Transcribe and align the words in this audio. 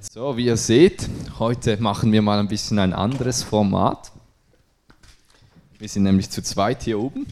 So, 0.00 0.36
wie 0.36 0.46
ihr 0.46 0.56
seht, 0.56 1.08
heute 1.40 1.76
machen 1.78 2.12
wir 2.12 2.22
mal 2.22 2.38
ein 2.38 2.46
bisschen 2.46 2.78
ein 2.78 2.92
anderes 2.92 3.42
Format. 3.42 4.12
Wir 5.76 5.88
sind 5.88 6.04
nämlich 6.04 6.30
zu 6.30 6.40
zweit 6.40 6.84
hier 6.84 7.00
oben. 7.00 7.26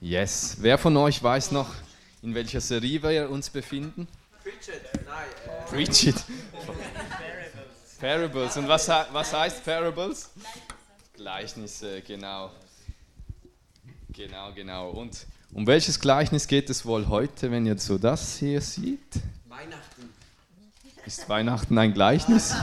Yes. 0.00 0.56
Wer 0.60 0.78
von 0.78 0.96
euch 0.96 1.22
weiß 1.22 1.52
noch, 1.52 1.74
in 2.22 2.34
welcher 2.34 2.62
Serie 2.62 3.02
wir 3.02 3.28
uns 3.28 3.50
befinden? 3.50 4.08
Preach 4.42 4.68
it. 4.68 5.04
Nein. 5.04 5.28
Äh 5.46 5.68
Preach 5.68 6.06
it. 6.06 6.24
Parables. 8.00 8.56
Und 8.56 8.66
was, 8.66 8.88
was 8.88 9.32
heißt 9.34 9.62
Parables? 9.62 10.30
Gleichnisse, 11.12 12.00
genau. 12.00 12.50
Genau, 14.08 14.54
genau. 14.54 14.88
Und 14.88 15.26
um 15.52 15.66
welches 15.66 16.00
Gleichnis 16.00 16.46
geht 16.46 16.70
es 16.70 16.86
wohl 16.86 17.08
heute, 17.08 17.50
wenn 17.50 17.66
ihr 17.66 17.76
so 17.78 17.98
das 17.98 18.38
hier 18.38 18.62
seht? 18.62 19.20
Weihnachten. 19.46 20.19
Ist 21.06 21.28
Weihnachten 21.28 21.78
ein 21.78 21.94
Gleichnis? 21.94 22.54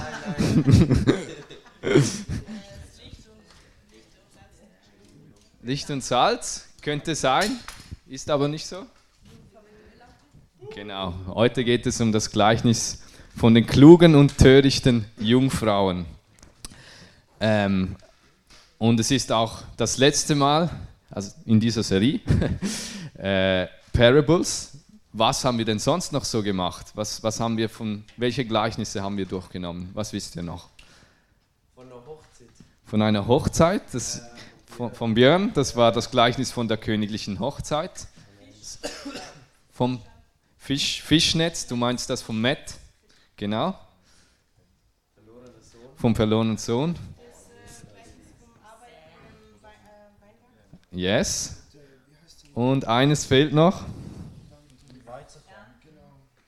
Licht 5.63 5.89
und 5.89 6.03
Salz 6.03 6.67
könnte 6.81 7.15
sein, 7.15 7.51
ist 8.07 8.29
aber 8.29 8.47
nicht 8.47 8.67
so. 8.67 8.85
Genau, 10.73 11.13
heute 11.27 11.63
geht 11.63 11.85
es 11.87 11.99
um 11.99 12.11
das 12.11 12.31
Gleichnis 12.31 13.01
von 13.35 13.53
den 13.53 13.65
klugen 13.65 14.15
und 14.15 14.37
törichten 14.37 15.05
Jungfrauen. 15.17 16.05
Ähm, 17.39 17.95
und 18.77 18.99
es 18.99 19.11
ist 19.11 19.31
auch 19.31 19.63
das 19.75 19.97
letzte 19.97 20.35
Mal, 20.35 20.69
also 21.09 21.31
in 21.45 21.59
dieser 21.59 21.83
Serie, 21.83 22.19
äh, 23.17 23.67
Parables. 23.93 24.77
Was 25.19 25.43
haben 25.43 25.57
wir 25.57 25.65
denn 25.65 25.79
sonst 25.79 26.13
noch 26.13 26.23
so 26.23 26.43
gemacht? 26.43 26.91
Was, 26.93 27.23
was 27.23 27.39
haben 27.39 27.57
wir 27.57 27.69
von, 27.69 28.03
welche 28.17 28.45
Gleichnisse 28.45 29.01
haben 29.01 29.17
wir 29.17 29.25
durchgenommen? 29.25 29.89
Was 29.95 30.13
wisst 30.13 30.35
ihr 30.35 30.43
noch? 30.43 30.69
Von 31.73 31.87
einer 31.87 32.05
Hochzeit. 32.05 32.47
Von 32.85 33.01
einer 33.01 33.27
Hochzeit, 33.27 33.81
das, 33.93 34.21
von, 34.67 34.93
von 34.93 35.15
Björn, 35.15 35.51
das 35.55 35.75
war 35.75 35.91
das 35.91 36.11
Gleichnis 36.11 36.51
von 36.51 36.67
der 36.67 36.77
königlichen 36.77 37.39
Hochzeit. 37.39 38.05
Vom 39.71 39.99
Fisch, 40.55 41.01
Fischnetz, 41.01 41.65
du 41.65 41.75
meinst 41.75 42.11
das 42.11 42.21
vom 42.21 42.39
Matt? 42.39 42.75
Genau. 43.37 43.73
Vom 45.95 46.15
verlorenen 46.15 46.57
Sohn. 46.57 46.95
Yes. 50.91 51.63
Und 52.53 52.85
eines 52.85 53.25
fehlt 53.25 53.51
noch. 53.51 53.83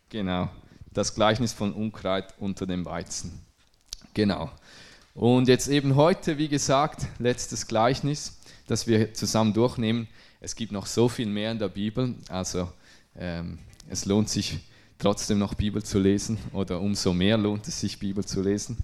Genau. 0.10 0.50
Das 0.92 1.14
Gleichnis 1.14 1.54
von 1.54 1.72
Unkraut 1.72 2.26
unter 2.40 2.66
dem 2.66 2.84
Weizen. 2.86 3.40
Genau. 4.16 4.50
Und 5.14 5.48
jetzt 5.48 5.68
eben 5.68 5.96
heute, 5.96 6.40
wie 6.40 6.48
gesagt, 6.48 7.06
letztes 7.20 7.68
Gleichnis, 7.68 8.40
das 8.68 8.88
wir 8.88 9.14
zusammen 9.14 9.54
durchnehmen. 9.54 10.08
Es 10.42 10.56
gibt 10.56 10.72
noch 10.72 10.88
so 10.88 11.10
viel 11.10 11.28
mehr 11.28 11.52
in 11.52 11.60
der 11.60 11.68
Bibel, 11.68 12.16
also 12.30 12.72
ähm, 13.16 13.60
es 13.88 14.06
lohnt 14.06 14.30
sich 14.30 14.60
trotzdem 14.98 15.38
noch 15.38 15.54
Bibel 15.54 15.84
zu 15.84 16.00
lesen 16.00 16.40
oder 16.54 16.80
umso 16.80 17.14
mehr 17.14 17.38
lohnt 17.38 17.68
es 17.68 17.80
sich, 17.80 18.00
Bibel 18.00 18.26
zu 18.26 18.42
lesen. 18.42 18.78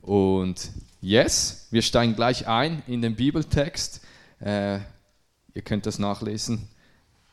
Und 0.00 0.70
yes, 1.00 1.66
wir 1.70 1.82
steigen 1.82 2.14
gleich 2.14 2.46
ein 2.46 2.82
in 2.86 3.02
den 3.02 3.16
Bibeltext. 3.16 4.00
Äh, 4.40 4.76
ihr 5.54 5.62
könnt 5.64 5.86
das 5.86 5.98
nachlesen, 5.98 6.68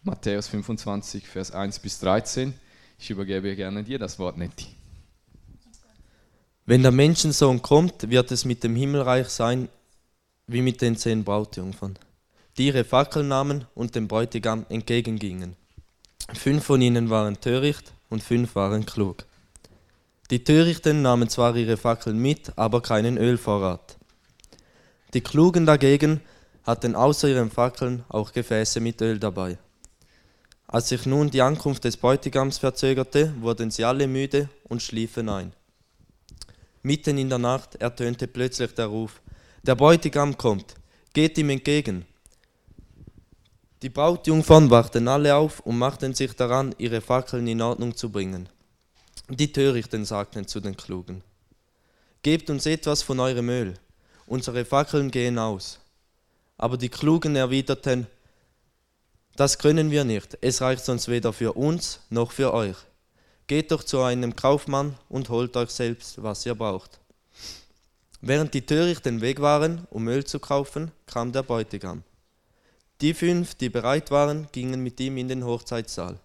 Matthäus 0.03 0.47
25, 0.47 1.27
Vers 1.27 1.51
1 1.51 1.79
bis 1.79 1.99
13. 1.99 2.53
Ich 2.97 3.09
übergebe 3.09 3.55
gerne 3.55 3.83
dir 3.83 3.99
das 3.99 4.17
Wort, 4.19 4.38
Netti. 4.38 4.67
Wenn 6.65 6.81
der 6.81 6.91
Menschensohn 6.91 7.61
kommt, 7.61 8.09
wird 8.09 8.31
es 8.31 8.45
mit 8.45 8.63
dem 8.63 8.75
Himmelreich 8.75 9.27
sein 9.27 9.69
wie 10.47 10.61
mit 10.61 10.81
den 10.81 10.95
zehn 10.95 11.23
Brautjungfern, 11.23 11.97
die 12.57 12.67
ihre 12.67 12.83
Fackeln 12.83 13.27
nahmen 13.27 13.66
und 13.75 13.95
dem 13.95 14.07
Bräutigam 14.07 14.66
entgegengingen. 14.69 15.55
Fünf 16.34 16.63
von 16.63 16.81
ihnen 16.81 17.09
waren 17.09 17.39
töricht 17.39 17.94
und 18.09 18.23
fünf 18.23 18.55
waren 18.55 18.85
klug. 18.85 19.25
Die 20.31 20.44
Törichten 20.44 21.03
nahmen 21.03 21.29
zwar 21.29 21.55
ihre 21.55 21.78
Fackeln 21.78 22.17
mit, 22.17 22.57
aber 22.57 22.81
keinen 22.81 23.17
Ölvorrat. 23.17 23.97
Die 25.13 25.22
Klugen 25.22 25.67
dagegen 25.67 26.22
hatten 26.63 26.95
außer 26.95 27.28
ihren 27.29 27.51
Fackeln 27.51 28.03
auch 28.09 28.31
Gefäße 28.31 28.79
mit 28.79 29.01
Öl 29.01 29.19
dabei. 29.19 29.59
Als 30.68 30.90
sich 30.90 31.06
nun 31.06 31.30
die 31.30 31.42
Ankunft 31.42 31.84
des 31.84 31.98
Bräutigams 31.98 32.58
verzögerte, 32.58 33.34
wurden 33.40 33.72
sie 33.72 33.84
alle 33.84 34.08
müde 34.08 34.50
und 34.64 34.81
schliefen 34.81 35.30
ein. 35.30 35.53
Mitten 36.81 37.18
in 37.18 37.30
der 37.30 37.40
Nacht 37.40 37.76
ertönte 37.76 38.28
plötzlich 38.28 38.74
der 38.74 38.88
Ruf, 38.88 39.22
der 39.64 39.76
Bräutigam 39.76 40.38
kommt, 40.38 40.76
geht 41.14 41.38
ihm 41.38 41.50
entgegen. 41.50 42.06
Die 43.81 43.90
Brautjungfern 43.90 44.70
wachten 44.70 45.08
alle 45.08 45.36
auf 45.36 45.59
und 45.62 45.78
machten 45.78 46.14
sich 46.14 46.34
daran, 46.34 46.74
ihre 46.78 47.02
Fackeln 47.02 47.47
in 47.47 47.62
Ordnung 47.62 47.96
zu 47.96 48.12
bringen. 48.12 48.50
Die 49.30 49.52
Törichten 49.52 50.06
sagten 50.06 50.47
zu 50.47 50.59
den 50.59 50.78
Klugen, 50.78 51.24
Gebt 52.22 52.50
uns 52.50 52.66
etwas 52.66 53.03
von 53.03 53.20
eurem 53.20 53.50
Öl, 53.50 53.76
unsere 54.26 54.66
Fackeln 54.66 55.12
gehen 55.12 55.38
aus. 55.38 55.80
Aber 56.58 56.78
die 56.78 56.90
Klugen 56.90 57.36
erwiderten, 57.36 58.08
Das 59.35 59.57
können 59.57 59.91
wir 59.91 60.06
nicht, 60.06 60.38
es 60.41 60.62
reicht 60.62 60.85
sonst 60.85 61.09
weder 61.09 61.34
für 61.34 61.53
uns 61.53 62.00
noch 62.09 62.31
für 62.31 62.53
euch. 62.53 62.78
Geht 63.47 63.72
doch 63.72 63.84
zu 63.84 64.01
einem 64.01 64.35
Kaufmann 64.35 64.97
und 65.09 65.29
holt 65.29 65.57
euch 65.57 65.72
selbst, 65.72 66.23
was 66.23 66.46
ihr 66.46 66.56
braucht. 66.56 67.00
Während 68.22 68.53
die 68.53 68.66
Törichten 68.66 69.22
weg 69.22 69.41
waren, 69.41 69.88
um 69.91 70.07
Öl 70.07 70.23
zu 70.23 70.40
kaufen, 70.40 70.91
kam 71.06 71.31
der 71.31 71.44
Bräutigam. 71.44 72.03
Die 73.01 73.13
fünf, 73.13 73.56
die 73.56 73.69
bereit 73.69 74.09
waren, 74.09 74.47
gingen 74.53 74.81
mit 74.81 75.00
ihm 75.01 75.18
in 75.18 75.28
den 75.28 75.46
Hochzeitssaal. 75.46 76.17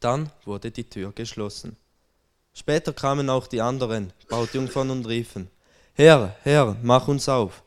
Dann 0.00 0.30
wurde 0.44 0.72
die 0.72 0.84
Tür 0.84 1.12
geschlossen. 1.12 1.76
Später 2.52 2.92
kamen 2.92 3.30
auch 3.30 3.46
die 3.46 3.60
anderen 3.60 4.12
Brautjungfern 4.28 4.90
und 4.90 5.06
riefen, 5.06 5.48
Herr, 5.94 6.36
Herr, 6.42 6.76
mach 6.82 7.06
uns 7.08 7.28
auf. 7.28 7.62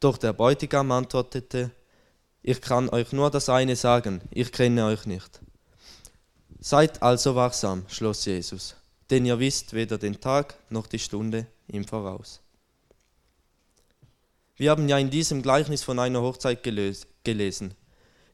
Doch 0.00 0.18
der 0.18 0.32
Bräutigam 0.32 0.90
antwortete, 0.90 1.70
ich 2.48 2.62
kann 2.62 2.88
euch 2.88 3.12
nur 3.12 3.30
das 3.30 3.50
eine 3.50 3.76
sagen, 3.76 4.22
ich 4.30 4.50
kenne 4.52 4.86
euch 4.86 5.04
nicht. 5.04 5.40
Seid 6.60 7.02
also 7.02 7.34
wachsam, 7.34 7.84
schloss 7.88 8.24
Jesus, 8.24 8.74
denn 9.10 9.26
ihr 9.26 9.38
wisst 9.38 9.74
weder 9.74 9.98
den 9.98 10.18
Tag 10.18 10.54
noch 10.70 10.86
die 10.86 10.98
Stunde 10.98 11.46
im 11.66 11.84
Voraus. 11.84 12.40
Wir 14.56 14.70
haben 14.70 14.88
ja 14.88 14.96
in 14.96 15.10
diesem 15.10 15.42
Gleichnis 15.42 15.82
von 15.82 15.98
einer 15.98 16.22
Hochzeit 16.22 16.62
gelesen. 16.62 17.74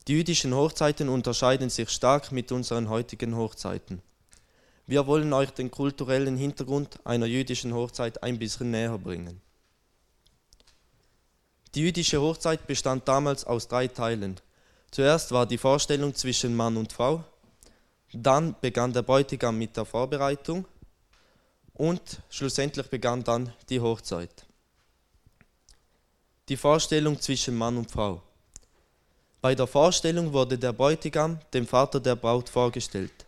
Die 0.07 0.13
jüdischen 0.13 0.55
Hochzeiten 0.55 1.09
unterscheiden 1.09 1.69
sich 1.69 1.91
stark 1.91 2.31
mit 2.31 2.53
unseren 2.53 2.89
heutigen 2.89 3.35
Hochzeiten. 3.35 4.01
Wir 4.87 5.09
wollen 5.09 5.33
euch 5.33 5.51
den 5.51 5.73
kulturellen 5.73 6.37
Hintergrund 6.37 7.01
einer 7.05 7.27
jüdischen 7.27 7.75
Hochzeit 7.75 8.23
ein 8.23 8.39
bisschen 8.39 8.71
näher 8.71 8.97
bringen. 8.97 9.41
Die 11.75 11.81
jüdische 11.81 12.21
Hochzeit 12.21 12.67
bestand 12.67 13.09
damals 13.09 13.45
aus 13.45 13.67
drei 13.67 13.89
Teilen. 13.89 14.41
Zuerst 14.93 15.33
war 15.33 15.45
die 15.45 15.59
Vorstellung 15.59 16.15
zwischen 16.15 16.55
Mann 16.55 16.77
und 16.77 16.93
Frau, 16.93 17.25
dann 18.13 18.55
begann 18.61 18.93
der 18.93 19.03
Bräutigam 19.03 19.59
mit 19.59 19.77
der 19.77 19.85
Vorbereitung 19.85 20.67
und 21.73 22.21
schlussendlich 22.31 22.89
begann 22.89 23.25
dann 23.25 23.53
die 23.69 23.81
Hochzeit. 23.81 24.47
Die 26.49 26.57
Vorstellung 26.57 27.21
zwischen 27.21 27.57
Mann 27.57 27.77
und 27.77 27.91
Frau. 27.91 28.23
Bei 29.41 29.57
der 29.57 29.67
Vorstellung 29.67 30.33
wurde 30.33 30.57
der 30.57 30.73
Bräutigam 30.73 31.41
dem 31.53 31.67
Vater 31.67 31.99
der 31.99 32.15
Braut 32.15 32.49
vorgestellt. 32.49 33.27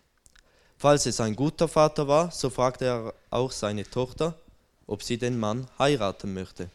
Falls 0.78 1.06
es 1.06 1.20
ein 1.20 1.34
guter 1.34 1.66
Vater 1.66 2.06
war, 2.06 2.30
so 2.30 2.48
fragte 2.48 2.84
er 2.84 3.14
auch 3.30 3.50
seine 3.50 3.84
Tochter, 3.84 4.38
ob 4.86 5.02
sie 5.02 5.18
den 5.18 5.38
Mann 5.38 5.66
heiraten 5.78 6.32
möchte. 6.32 6.70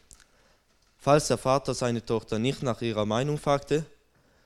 Falls 1.02 1.28
der 1.28 1.36
Vater 1.36 1.74
seine 1.74 2.02
Tochter 2.02 2.38
nicht 2.38 2.62
nach 2.62 2.80
ihrer 2.80 3.04
Meinung 3.04 3.36
fragte, 3.36 3.84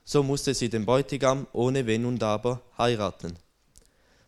so 0.03 0.23
musste 0.23 0.53
sie 0.53 0.67
den 0.69 0.85
Bräutigam 0.85 1.47
ohne 1.53 1.87
Wenn 1.87 2.03
und 2.05 2.21
Aber 2.21 2.61
heiraten. 2.77 3.37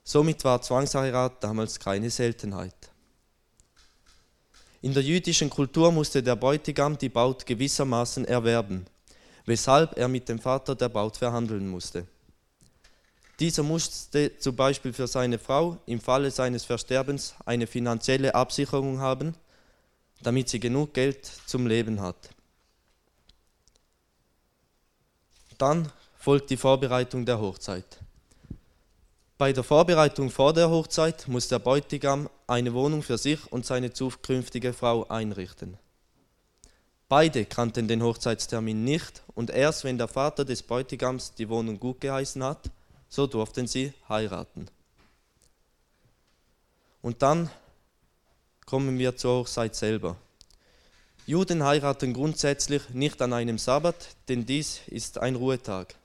Somit 0.04 0.46
war 0.46 0.62
Zwangsheirat 0.62 1.44
damals 1.44 1.78
keine 1.78 2.10
Seltenheit. 2.10 2.76
In 4.81 4.94
der 4.94 5.04
jüdischen 5.04 5.50
Kultur 5.50 5.92
musste 5.92 6.24
der 6.24 6.38
Bräutigam 6.38 6.98
die 6.98 7.10
Braut 7.10 7.46
gewissermaßen 7.46 8.24
erwerben 8.24 8.86
weshalb 9.50 9.98
er 9.98 10.08
mit 10.08 10.30
dem 10.30 10.38
Vater 10.38 10.76
der 10.76 10.90
Braut 10.90 11.18
verhandeln 11.18 11.68
musste. 11.68 12.06
Dieser 13.40 13.64
musste 13.64 14.38
zum 14.38 14.56
Beispiel 14.56 14.94
für 14.94 15.08
seine 15.08 15.40
Frau 15.40 15.78
im 15.88 16.00
Falle 16.00 16.30
seines 16.30 16.66
Versterbens 16.66 17.34
eine 17.46 17.66
finanzielle 17.66 18.36
Absicherung 18.36 19.00
haben, 19.00 19.34
damit 20.21 20.50
sie 20.50 20.60
genug 20.60 20.94
Geld 20.94 21.25
zum 21.45 21.68
Leben 21.68 22.01
hat. 22.01 22.30
Dann 25.57 25.92
folgt 26.18 26.50
die 26.50 26.57
Vorbereitung 26.57 27.25
der 27.25 27.39
Hochzeit. 27.39 28.00
Bei 29.38 29.54
der 29.54 29.63
Vorbereitung 29.63 30.30
vor 30.30 30.54
der 30.54 30.69
Hochzeit 30.69 31.27
muss 31.27 31.48
der 31.48 31.60
Bräutigam 31.60 32.30
eine 32.45 32.74
Wohnung 32.74 33.01
für 33.01 33.18
sich 33.18 33.39
und 33.51 33.66
seine 33.66 33.94
zukünftige 33.94 34.74
Frau 34.74 35.07
einrichten. 35.07 35.77
Beide 37.07 37.45
kannten 37.45 37.88
den 37.88 38.04
Hochzeitstermin 38.04 38.83
nicht 38.83 39.24
und 39.36 39.50
erst 39.50 39.83
wenn 39.83 39.98
der 39.98 40.10
Vater 40.10 40.45
des 40.45 40.62
Bräutigams 40.62 41.33
die 41.33 41.50
Wohnung 41.50 41.80
gut 41.80 42.01
geheißen 42.01 42.44
hat, 42.44 42.69
so 43.07 43.27
durften 43.27 43.66
sie 43.66 43.94
heiraten. 44.07 44.68
Und 47.01 47.21
dann 47.21 47.50
kommen 48.69 49.00
wir 49.00 49.16
zur 49.18 49.39
Hochzeit 49.39 49.75
selber. 49.75 50.16
Juden 51.25 51.63
heiraten 51.63 52.13
grundsätzlich 52.13 52.88
nicht 52.89 53.19
an 53.19 53.33
einem 53.33 53.57
Sabbat, 53.57 53.95
denn 54.27 54.45
dies 54.45 54.81
ist 54.86 55.18
ein 55.18 55.36
Ruhetag. 55.36 55.95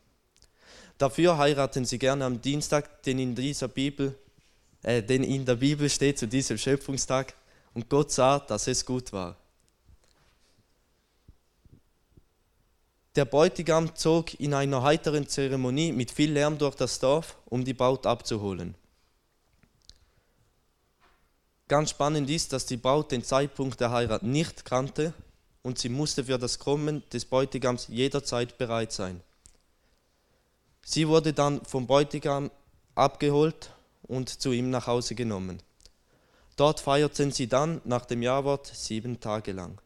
Dafür 0.97 1.37
heiraten 1.37 1.85
sie 1.85 1.99
gerne 1.99 2.25
am 2.25 2.41
Dienstag, 2.41 3.03
denn 3.03 3.19
in 3.19 3.35
dieser 3.35 3.69
Bibel, 3.69 4.15
äh, 4.83 5.03
denn 5.03 5.25
in 5.25 5.45
der 5.45 5.57
Bibel 5.57 5.91
steht 5.91 6.19
zu 6.19 6.27
diesem 6.27 6.57
Schöpfungstag 6.57 7.35
und 7.75 7.91
Gott 7.91 8.11
sah, 8.11 8.39
dass 8.39 8.67
es 8.67 8.87
gut 8.87 9.13
war. 9.13 9.37
Der 13.15 13.27
Bräutigam 13.27 13.95
zog 13.95 14.41
in 14.41 14.55
einer 14.55 14.83
heiteren 14.83 15.29
Zeremonie 15.29 15.93
mit 15.93 16.11
viel 16.11 16.33
Lärm 16.33 16.57
durch 16.57 16.77
das 16.77 16.99
Dorf, 16.99 17.37
um 17.45 17.63
die 17.63 17.75
Braut 17.75 18.07
abzuholen. 18.07 18.75
Ganz 21.67 21.91
spannend 21.91 22.29
ist, 22.29 22.53
dass 22.53 22.67
die 22.67 22.77
Braut 22.77 23.11
den 23.11 23.25
Zeitpunkt 23.25 23.81
der 23.81 23.91
Heirat 23.91 24.23
nicht 24.23 24.65
kannte 24.65 25.15
und 25.63 25.79
sie 25.79 25.89
musste 25.89 26.25
für 26.25 26.39
das 26.39 26.59
Kommen 26.59 27.03
des 27.11 27.25
Bräutigams 27.25 27.89
jederzeit 27.89 28.59
bereit 28.59 28.93
sein. 28.93 29.23
Sie 30.85 31.09
wurde 31.09 31.33
dann 31.33 31.65
vom 31.65 31.87
Bräutigam 31.87 32.51
abgeholt 32.95 33.71
und 34.03 34.29
zu 34.29 34.53
ihm 34.53 34.69
nach 34.69 34.87
Hause 34.87 35.15
genommen. 35.15 35.63
Dort 36.57 36.81
feierten 36.81 37.33
sie 37.33 37.49
dann 37.49 37.81
nach 37.85 38.05
dem 38.05 38.23
Jawort 38.23 38.67
sieben 38.67 39.19
Tage 39.19 39.53
lang. 39.53 39.81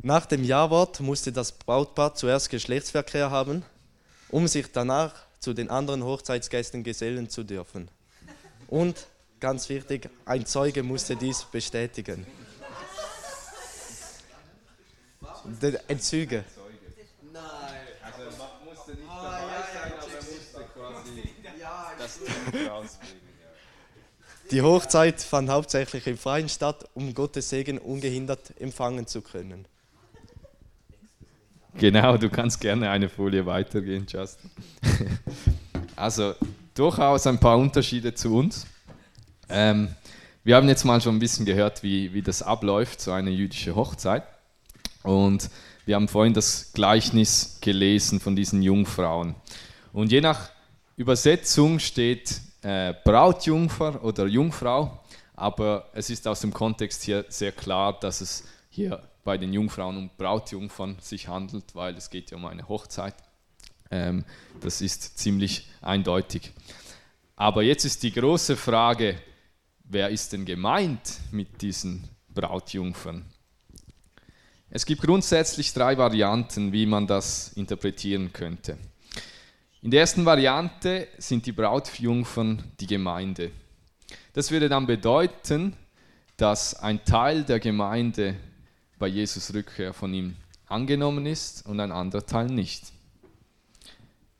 Nach 0.00 0.26
dem 0.26 0.44
Ja-Wort 0.44 1.00
musste 1.00 1.32
das 1.32 1.50
Brautpaar 1.50 2.14
zuerst 2.14 2.50
Geschlechtsverkehr 2.50 3.32
haben, 3.32 3.64
um 4.30 4.46
sich 4.46 4.70
danach 4.70 5.12
zu 5.40 5.54
den 5.54 5.70
anderen 5.70 6.04
Hochzeitsgästen 6.04 6.84
gesellen 6.84 7.28
zu 7.28 7.42
dürfen. 7.42 7.90
Und 8.68 9.08
ganz 9.40 9.68
wichtig, 9.68 10.08
ein 10.24 10.46
Zeuge 10.46 10.84
musste 10.84 11.16
dies 11.16 11.44
bestätigen. 11.44 12.26
Ein 15.88 16.00
Zeuge. 16.00 16.44
Nein. 17.32 17.42
Also 18.02 18.38
man 18.38 18.48
musste 18.64 18.92
nicht 18.92 19.08
dabei 19.08 19.38
aber 19.38 20.12
er 20.12 20.22
musste 20.22 20.64
quasi 20.74 21.28
das 21.98 22.68
rausbringen. 22.70 23.28
Die 24.52 24.62
Hochzeit 24.62 25.20
fand 25.20 25.50
hauptsächlich 25.50 26.06
im 26.06 26.16
Freien 26.16 26.48
statt, 26.48 26.88
um 26.94 27.12
Gottes 27.14 27.50
Segen 27.50 27.78
ungehindert 27.78 28.58
empfangen 28.60 29.06
zu 29.08 29.22
können. 29.22 29.66
Genau, 31.78 32.16
du 32.16 32.28
kannst 32.28 32.60
gerne 32.60 32.90
eine 32.90 33.08
Folie 33.08 33.46
weitergehen, 33.46 34.04
Justin. 34.08 34.50
also 35.96 36.34
durchaus 36.74 37.24
ein 37.28 37.38
paar 37.38 37.56
Unterschiede 37.56 38.12
zu 38.12 38.34
uns. 38.34 38.66
Ähm, 39.48 39.94
wir 40.42 40.56
haben 40.56 40.68
jetzt 40.68 40.84
mal 40.84 41.00
schon 41.00 41.14
ein 41.14 41.20
bisschen 41.20 41.46
gehört, 41.46 41.84
wie, 41.84 42.12
wie 42.12 42.22
das 42.22 42.42
abläuft, 42.42 43.00
so 43.00 43.12
eine 43.12 43.30
jüdische 43.30 43.76
Hochzeit. 43.76 44.24
Und 45.04 45.50
wir 45.86 45.94
haben 45.94 46.08
vorhin 46.08 46.34
das 46.34 46.72
Gleichnis 46.72 47.58
gelesen 47.60 48.18
von 48.18 48.34
diesen 48.34 48.60
Jungfrauen. 48.60 49.36
Und 49.92 50.10
je 50.10 50.20
nach 50.20 50.50
Übersetzung 50.96 51.78
steht 51.78 52.40
äh, 52.62 52.92
Brautjungfer 53.04 54.02
oder 54.02 54.26
Jungfrau, 54.26 55.00
aber 55.36 55.88
es 55.94 56.10
ist 56.10 56.26
aus 56.26 56.40
dem 56.40 56.52
Kontext 56.52 57.04
hier 57.04 57.24
sehr 57.28 57.52
klar, 57.52 58.00
dass 58.00 58.20
es 58.20 58.44
hier 58.68 59.00
bei 59.28 59.36
den 59.36 59.52
Jungfrauen 59.52 59.98
und 59.98 60.16
Brautjungfern 60.16 60.96
sich 61.02 61.28
handelt, 61.28 61.74
weil 61.74 61.94
es 61.98 62.08
geht 62.08 62.30
ja 62.30 62.38
um 62.38 62.46
eine 62.46 62.66
Hochzeit. 62.66 63.14
Ähm, 63.90 64.24
das 64.62 64.80
ist 64.80 65.18
ziemlich 65.18 65.68
eindeutig. 65.82 66.50
Aber 67.36 67.62
jetzt 67.62 67.84
ist 67.84 68.02
die 68.04 68.10
große 68.10 68.56
Frage, 68.56 69.20
wer 69.84 70.08
ist 70.08 70.32
denn 70.32 70.46
gemeint 70.46 71.18
mit 71.30 71.60
diesen 71.60 72.08
Brautjungfern? 72.30 73.26
Es 74.70 74.86
gibt 74.86 75.02
grundsätzlich 75.02 75.74
drei 75.74 75.98
Varianten, 75.98 76.72
wie 76.72 76.86
man 76.86 77.06
das 77.06 77.52
interpretieren 77.52 78.32
könnte. 78.32 78.78
In 79.82 79.90
der 79.90 80.00
ersten 80.00 80.24
Variante 80.24 81.06
sind 81.18 81.44
die 81.44 81.52
Brautjungfern 81.52 82.64
die 82.80 82.86
Gemeinde. 82.86 83.50
Das 84.32 84.50
würde 84.50 84.70
dann 84.70 84.86
bedeuten, 84.86 85.76
dass 86.38 86.74
ein 86.76 87.04
Teil 87.04 87.44
der 87.44 87.60
Gemeinde 87.60 88.36
bei 88.98 89.06
Jesus 89.08 89.54
Rückkehr 89.54 89.92
von 89.92 90.12
ihm 90.12 90.36
angenommen 90.66 91.26
ist 91.26 91.66
und 91.66 91.80
ein 91.80 91.92
anderer 91.92 92.26
Teil 92.26 92.46
nicht. 92.46 92.92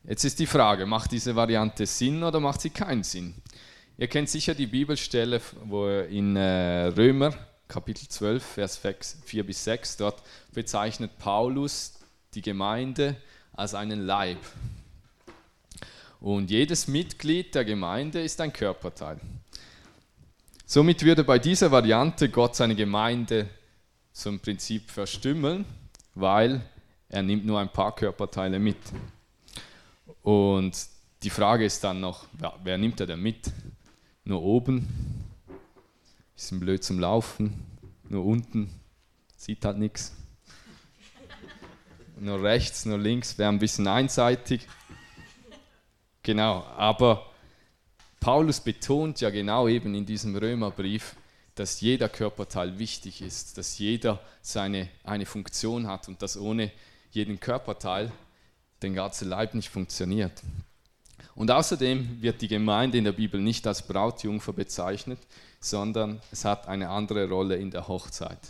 Jetzt 0.05 0.25
ist 0.25 0.39
die 0.39 0.47
Frage, 0.47 0.87
macht 0.87 1.13
diese 1.13 1.37
Variante 1.37 1.87
Sinn 1.87 2.23
oder 2.23 2.41
macht 2.41 2.61
sie 2.61 2.71
keinen 2.71 3.03
Sinn? 3.05 3.35
Ihr 3.99 4.09
kennt 4.09 4.29
sicher 4.29 4.55
die 4.55 4.67
Bibelstelle, 4.67 5.41
wo 5.65 5.89
in 5.89 6.37
äh, 6.37 6.87
Römer 6.87 7.35
Kapitel 7.69 8.09
12, 8.09 8.43
Vers 8.43 8.81
4 9.25 9.45
bis 9.45 9.65
6, 9.65 9.99
dort 9.99 10.23
bezeichnet 10.55 11.19
Paulus 11.19 11.99
die 12.35 12.41
Gemeinde 12.41 13.17
als 13.53 13.75
einen 13.75 14.07
Leib. 14.07 14.39
Und 16.21 16.51
jedes 16.51 16.89
Mitglied 16.89 17.55
der 17.55 17.65
Gemeinde 17.65 18.23
ist 18.23 18.41
ein 18.41 18.53
Körperteil. 18.53 19.21
Somit 20.65 21.05
würde 21.05 21.25
bei 21.25 21.39
dieser 21.39 21.71
Variante 21.71 22.29
Gott 22.29 22.57
seine 22.57 22.75
Gemeinde 22.75 23.49
zum 24.19 24.41
Prinzip 24.41 24.91
verstümmeln, 24.91 25.65
weil 26.17 26.61
er 27.09 27.23
nimmt 27.23 27.47
nur 27.47 27.61
ein 27.61 27.73
paar 27.73 27.95
Körperteile 27.95 28.59
mit. 28.59 28.77
Und 30.23 30.77
die 31.23 31.31
Frage 31.31 31.65
ist 31.65 31.85
dann 31.85 32.01
noch, 32.01 32.27
wer, 32.33 32.59
wer 32.65 32.79
nimmt 32.79 32.99
er 32.99 33.07
denn 33.07 33.23
mit? 33.23 33.53
Nur 34.25 34.43
oben, 34.43 34.89
bisschen 36.35 36.59
blöd 36.59 36.83
zum 36.83 36.99
Laufen, 36.99 37.65
nur 38.09 38.25
unten, 38.25 38.69
sieht 39.37 39.65
halt 39.65 39.79
nichts. 39.79 40.15
Nur 42.21 42.43
rechts, 42.43 42.85
nur 42.85 42.99
links 42.99 43.39
wäre 43.39 43.49
ein 43.49 43.61
bisschen 43.61 43.87
einseitig. 43.87 44.67
Genau, 46.25 46.65
aber 46.77 47.31
Paulus 48.19 48.61
betont 48.61 49.21
ja 49.21 49.31
genau 49.31 49.69
eben 49.69 49.95
in 49.95 50.05
diesem 50.05 50.35
Römerbrief, 50.35 51.15
dass 51.59 51.81
jeder 51.81 52.09
Körperteil 52.09 52.79
wichtig 52.79 53.21
ist, 53.21 53.59
dass 53.59 53.79
jeder 53.79 54.21
seine 54.43 54.89
eine 55.03 55.27
Funktion 55.27 55.87
hat 55.89 56.09
und 56.09 56.23
dass 56.23 56.37
ohne 56.37 56.71
jeden 57.11 57.41
Körperteil 57.41 58.13
der 58.81 58.91
ganze 58.91 59.25
Leib 59.25 59.55
nicht 59.55 59.69
funktioniert. 59.69 60.43
Und 61.35 61.51
außerdem 61.51 62.23
wird 62.23 62.43
die 62.43 62.49
Gemeinde 62.49 62.99
in 62.99 63.05
der 63.05 63.13
Bibel 63.13 63.41
nicht 63.41 63.67
als 63.67 63.83
Brautjungfer 63.83 64.53
bezeichnet, 64.53 65.19
sondern 65.61 66.21
es 66.31 66.45
hat 66.45 66.69
eine 66.69 66.91
andere 66.91 67.29
Rolle 67.29 67.57
in 67.57 67.71
der 67.71 67.89
Hochzeit. 67.89 68.41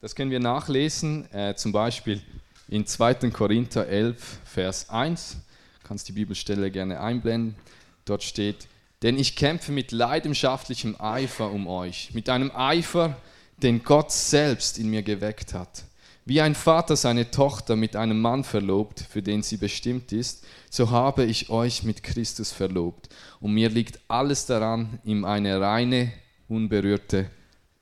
Das 0.00 0.14
können 0.14 0.30
wir 0.30 0.40
nachlesen, 0.40 1.32
äh, 1.32 1.56
zum 1.56 1.72
Beispiel 1.72 2.22
in 2.68 2.86
2. 2.86 3.30
Korinther 3.30 3.88
11, 3.88 4.38
Vers 4.44 4.88
1. 4.90 5.36
Du 5.80 5.88
kannst 5.88 6.08
die 6.08 6.12
Bibelstelle 6.12 6.70
gerne 6.70 7.00
einblenden. 7.00 7.56
Dort 8.04 8.22
steht, 8.22 8.68
denn 9.04 9.18
ich 9.18 9.36
kämpfe 9.36 9.70
mit 9.70 9.92
leidenschaftlichem 9.92 10.96
Eifer 10.98 11.50
um 11.50 11.66
euch, 11.66 12.14
mit 12.14 12.30
einem 12.30 12.50
Eifer, 12.52 13.18
den 13.62 13.82
Gott 13.82 14.10
selbst 14.10 14.78
in 14.78 14.88
mir 14.88 15.02
geweckt 15.02 15.52
hat. 15.52 15.84
Wie 16.24 16.40
ein 16.40 16.54
Vater 16.54 16.96
seine 16.96 17.30
Tochter 17.30 17.76
mit 17.76 17.96
einem 17.96 18.18
Mann 18.18 18.44
verlobt, 18.44 19.00
für 19.00 19.20
den 19.20 19.42
sie 19.42 19.58
bestimmt 19.58 20.10
ist, 20.10 20.46
so 20.70 20.90
habe 20.90 21.24
ich 21.24 21.50
euch 21.50 21.82
mit 21.82 22.02
Christus 22.02 22.50
verlobt. 22.50 23.10
Und 23.40 23.52
mir 23.52 23.68
liegt 23.68 24.00
alles 24.08 24.46
daran, 24.46 24.98
ihm 25.04 25.26
eine 25.26 25.60
reine, 25.60 26.10
unberührte 26.48 27.30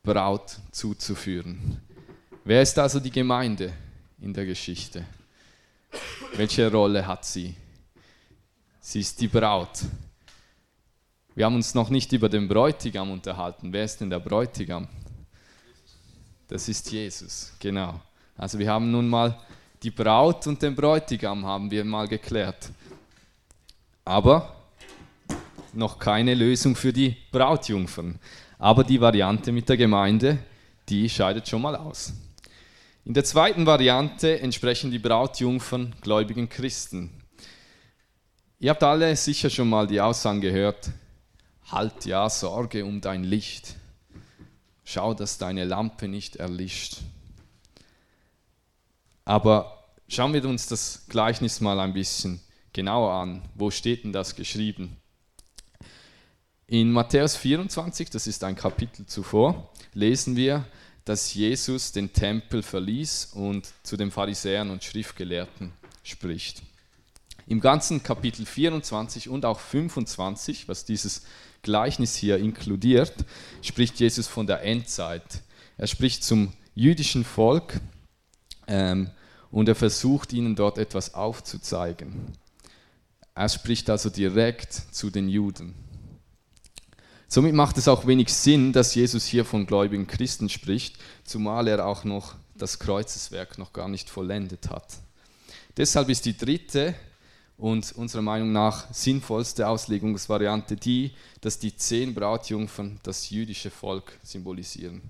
Braut 0.03 0.57
zuzuführen. 0.73 1.81
Wer 2.45 2.63
ist 2.63 2.77
also 2.81 2.99
die 2.99 3.13
Gemeinde 3.13 3.73
in 4.21 4.35
der 4.35 4.45
Geschichte? 4.45 5.05
Welche 6.35 6.69
Rolle 6.69 7.07
hat 7.07 7.25
sie? 7.25 7.55
Sie 8.81 8.99
ist 8.99 9.21
die 9.21 9.29
Braut. 9.29 9.85
Wir 11.35 11.47
haben 11.47 11.55
uns 11.55 11.75
noch 11.75 11.89
nicht 11.89 12.13
über 12.13 12.29
den 12.29 12.47
Bräutigam 12.47 13.11
unterhalten. 13.11 13.73
Wer 13.73 13.85
ist 13.85 14.01
denn 14.01 14.11
der 14.11 14.21
Bräutigam? 14.21 14.87
Das 16.49 16.69
ist 16.69 16.93
Jesus, 16.93 17.55
genau. 17.59 18.01
Also 18.37 18.59
wir 18.59 18.71
haben 18.71 18.91
nun 18.91 19.09
mal 19.09 19.39
die 19.83 19.91
Braut 19.91 20.47
und 20.47 20.61
den 20.61 20.75
Bräutigam 20.75 21.47
haben 21.47 21.71
wir 21.71 21.85
mal 21.85 22.07
geklärt. 22.07 22.71
Aber 24.05 24.55
noch 25.73 25.99
keine 25.99 26.35
Lösung 26.35 26.77
für 26.77 26.93
die 26.93 27.17
Brautjungfern. 27.31 28.19
Aber 28.59 28.85
die 28.85 29.01
Variante 29.01 29.53
mit 29.53 29.69
der 29.71 29.79
Gemeinde, 29.79 30.39
die 30.89 31.09
scheidet 31.09 31.49
schon 31.49 31.63
mal 31.63 31.75
aus. 31.77 32.13
In 33.05 33.15
der 33.15 33.25
zweiten 33.25 33.65
Variante 33.65 34.39
entsprechen 34.41 34.91
die 34.91 34.99
Brautjungfern 34.99 35.95
gläubigen 36.03 36.49
Christen. 36.49 37.11
Ihr 38.61 38.71
habt 38.71 38.83
alle 38.83 39.17
sicher 39.17 39.51
schon 39.51 39.71
mal 39.71 39.87
die 39.87 40.01
Aussagen 40.01 40.41
gehört, 40.41 40.91
halt 41.71 42.05
ja 42.05 42.29
Sorge 42.29 42.85
um 42.85 43.01
dein 43.01 43.25
Licht, 43.25 43.77
schau, 44.85 45.15
dass 45.15 45.39
deine 45.39 45.65
Lampe 45.65 46.09
nicht 46.09 46.37
erlischt. 46.37 46.99
Aber 49.25 49.85
schauen 50.09 50.33
wir 50.33 50.45
uns 50.45 50.67
das 50.67 51.07
Gleichnis 51.09 51.61
mal 51.61 51.79
ein 51.81 51.93
bisschen 51.93 52.41
genauer 52.73 53.13
an. 53.13 53.43
Wo 53.55 53.71
steht 53.71 54.05
denn 54.05 54.13
das 54.13 54.35
geschrieben? 54.35 54.97
In 56.67 56.91
Matthäus 56.91 57.37
24, 57.37 58.11
das 58.11 58.27
ist 58.27 58.45
ein 58.45 58.57
Kapitel 58.57 59.05
zuvor, 59.07 59.71
lesen 59.93 60.37
wir, 60.37 60.65
dass 61.05 61.35
Jesus 61.35 61.93
den 61.93 62.13
Tempel 62.13 62.63
verließ 62.63 63.33
und 63.35 63.73
zu 63.83 63.97
den 63.97 64.11
Pharisäern 64.11 64.71
und 64.71 64.83
Schriftgelehrten 64.83 65.73
spricht. 66.03 66.63
Im 67.47 67.61
ganzen 67.61 68.03
Kapitel 68.03 68.47
24 68.47 69.29
und 69.29 69.45
auch 69.45 69.59
25, 69.59 70.69
was 70.69 70.85
dieses 70.85 71.23
Gleichnis 71.63 72.15
hier 72.15 72.39
inkludiert, 72.39 73.13
spricht 73.63 73.99
Jesus 74.01 74.27
von 74.27 74.47
der 74.47 74.63
Endzeit. 74.63 75.43
Er 75.77 75.87
spricht 75.87 76.25
zum 76.25 76.53
jüdischen 76.75 77.25
Volk 77.25 77.81
ähm, 78.67 79.11
und 79.51 79.69
er 79.69 79.75
versucht 79.75 80.33
ihnen 80.33 80.57
dort 80.57 80.79
etwas 80.79 81.15
aufzuzeigen. 81.15 82.33
Er 83.35 83.49
spricht 83.49 83.89
also 83.91 84.11
direkt 84.11 84.73
zu 84.73 85.11
den 85.11 85.29
Juden. 85.29 85.75
Somit 87.29 87.55
macht 87.55 87.79
es 87.79 87.89
auch 87.89 88.07
wenig 88.07 88.33
Sinn, 88.33 88.75
dass 88.75 88.95
Jesus 88.95 89.25
hier 89.25 89.47
von 89.47 89.67
gläubigen 89.67 90.07
Christen 90.07 90.51
spricht, 90.51 90.99
zumal 91.25 91.67
er 91.67 91.87
auch 91.87 92.05
noch 92.05 92.35
das 92.55 92.79
Kreuzeswerk 92.79 93.57
noch 93.57 93.73
gar 93.73 93.89
nicht 93.89 94.11
vollendet 94.11 94.69
hat. 94.69 94.99
Deshalb 95.79 96.11
ist 96.11 96.27
die 96.27 96.37
dritte 96.37 96.95
und 97.57 97.93
unserer 97.93 98.23
Meinung 98.23 98.53
nach 98.53 98.93
sinnvollste 98.93 99.69
Auslegungsvariante 99.69 100.77
die, 100.77 101.13
dass 101.41 101.59
die 101.59 101.77
zehn 101.77 102.15
Brautjungfern 102.15 102.99
das 103.03 103.31
jüdische 103.31 103.71
Volk 103.71 104.19
symbolisieren. 104.23 105.03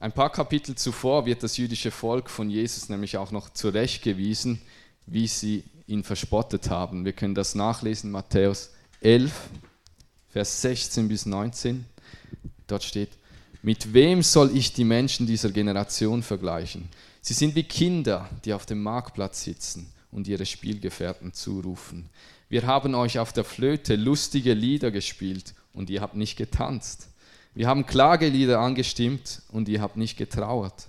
Ein 0.00 0.12
paar 0.12 0.30
Kapitel 0.30 0.76
zuvor 0.76 1.26
wird 1.26 1.42
das 1.42 1.56
jüdische 1.56 1.90
Volk 1.90 2.30
von 2.30 2.50
Jesus 2.50 2.88
nämlich 2.88 3.16
auch 3.16 3.32
noch 3.32 3.50
zurechtgewiesen, 3.50 4.60
wie 5.06 5.26
sie 5.26 5.64
ihn 5.86 6.04
verspottet 6.04 6.70
haben. 6.70 7.04
Wir 7.04 7.12
können 7.12 7.34
das 7.34 7.54
nachlesen, 7.54 8.10
Matthäus 8.10 8.70
11, 9.00 9.32
Vers 10.30 10.62
16 10.62 11.08
bis 11.08 11.26
19. 11.26 11.84
Dort 12.66 12.84
steht, 12.84 13.10
mit 13.62 13.92
wem 13.92 14.22
soll 14.22 14.56
ich 14.56 14.72
die 14.72 14.84
Menschen 14.84 15.26
dieser 15.26 15.50
Generation 15.50 16.22
vergleichen? 16.22 16.88
Sie 17.20 17.34
sind 17.34 17.56
wie 17.56 17.64
Kinder, 17.64 18.30
die 18.44 18.52
auf 18.52 18.66
dem 18.66 18.82
Marktplatz 18.82 19.42
sitzen 19.42 19.92
und 20.10 20.28
ihre 20.28 20.46
Spielgefährten 20.46 21.32
zurufen. 21.32 22.08
Wir 22.48 22.66
haben 22.66 22.94
euch 22.94 23.18
auf 23.18 23.32
der 23.32 23.44
Flöte 23.44 23.96
lustige 23.96 24.54
Lieder 24.54 24.90
gespielt 24.90 25.54
und 25.72 25.90
ihr 25.90 26.00
habt 26.00 26.16
nicht 26.16 26.36
getanzt. 26.36 27.08
Wir 27.54 27.66
haben 27.66 27.86
Klagelieder 27.86 28.60
angestimmt 28.60 29.42
und 29.48 29.68
ihr 29.68 29.80
habt 29.80 29.96
nicht 29.96 30.16
getrauert. 30.16 30.88